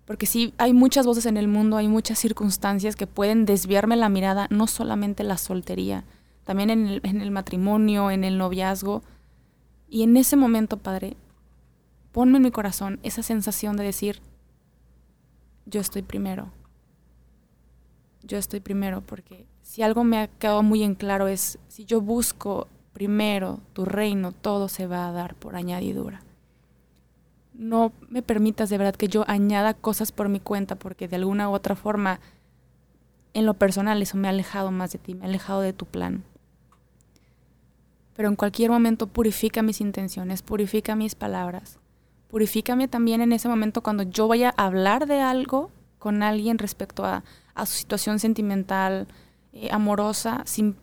[0.05, 4.09] Porque sí, hay muchas voces en el mundo, hay muchas circunstancias que pueden desviarme la
[4.09, 6.05] mirada, no solamente la soltería,
[6.45, 9.03] también en el, en el matrimonio, en el noviazgo.
[9.89, 11.17] Y en ese momento, Padre,
[12.13, 14.21] ponme en mi corazón esa sensación de decir,
[15.67, 16.53] yo estoy primero.
[18.31, 22.01] Yo estoy primero, porque si algo me ha quedado muy en claro es, si yo
[22.01, 26.23] busco primero tu reino, todo se va a dar por añadidura
[27.61, 31.51] no me permitas de verdad que yo añada cosas por mi cuenta, porque de alguna
[31.51, 32.19] u otra forma,
[33.35, 35.85] en lo personal, eso me ha alejado más de ti, me ha alejado de tu
[35.85, 36.25] plan.
[38.17, 41.79] Pero en cualquier momento purifica mis intenciones, purifica mis palabras,
[42.29, 47.05] purifícame también en ese momento cuando yo vaya a hablar de algo con alguien respecto
[47.05, 47.25] a,
[47.55, 49.09] a su situación sentimental,
[49.53, 50.77] eh, amorosa, sin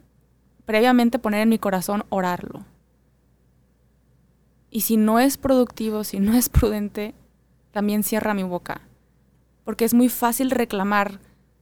[0.66, 2.66] previamente poner en mi corazón orarlo.
[4.70, 7.16] Y si no es productivo, si no es prudente,
[7.72, 8.82] también cierra mi boca.
[9.64, 11.20] Porque es muy fácil reclamar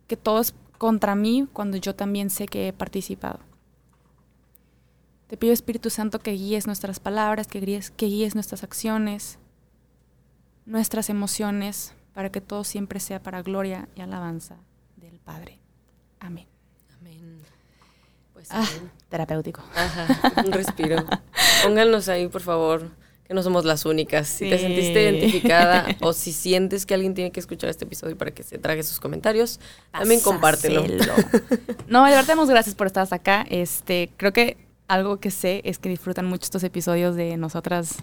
[0.07, 3.39] que todo es contra mí cuando yo también sé que he participado.
[5.27, 9.39] Te pido Espíritu Santo que guíes nuestras palabras, que guíes, que guíes nuestras acciones,
[10.65, 14.57] nuestras emociones, para que todo siempre sea para gloria y alabanza
[15.25, 15.59] Padre.
[16.19, 16.47] Amén.
[16.99, 17.41] Amén.
[18.33, 18.91] Pues Ah, amén.
[19.09, 19.61] terapéutico.
[19.75, 21.03] Ajá, un respiro.
[21.63, 22.89] Pónganos ahí, por favor,
[23.27, 24.27] que no somos las únicas.
[24.27, 28.31] Si te sentiste identificada o si sientes que alguien tiene que escuchar este episodio para
[28.31, 29.59] que se trague sus comentarios,
[29.91, 30.81] también compártelo.
[30.83, 31.13] Pásaselo.
[31.87, 33.45] No, de verdad, damos gracias por estar acá.
[33.49, 34.57] Este, creo que
[34.87, 37.97] algo que sé es que disfrutan mucho estos episodios de nosotras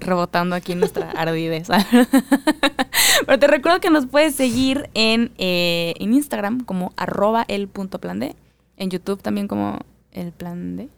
[0.00, 1.68] rebotando aquí nuestra ardidez.
[3.26, 7.98] Pero te recuerdo que nos puedes seguir en, eh, en Instagram como arroba el punto
[8.00, 8.34] plan D,
[8.76, 9.78] en YouTube también como
[10.12, 10.88] el plan D,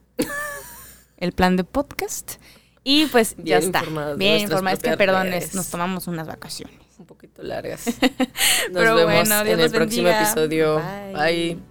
[1.19, 2.37] el plan de podcast.
[2.83, 3.83] Y pues ya está.
[3.83, 4.79] Bien nuestras informadas.
[4.79, 5.45] Es que propias perdón, redes.
[5.49, 6.77] es- nos tomamos unas vacaciones.
[6.99, 7.87] Un poquito largas.
[8.01, 8.03] Nos
[8.75, 10.77] Pero vemos bueno, Dios en el próximo episodio.
[11.15, 11.15] Bye.
[11.57, 11.70] Bye.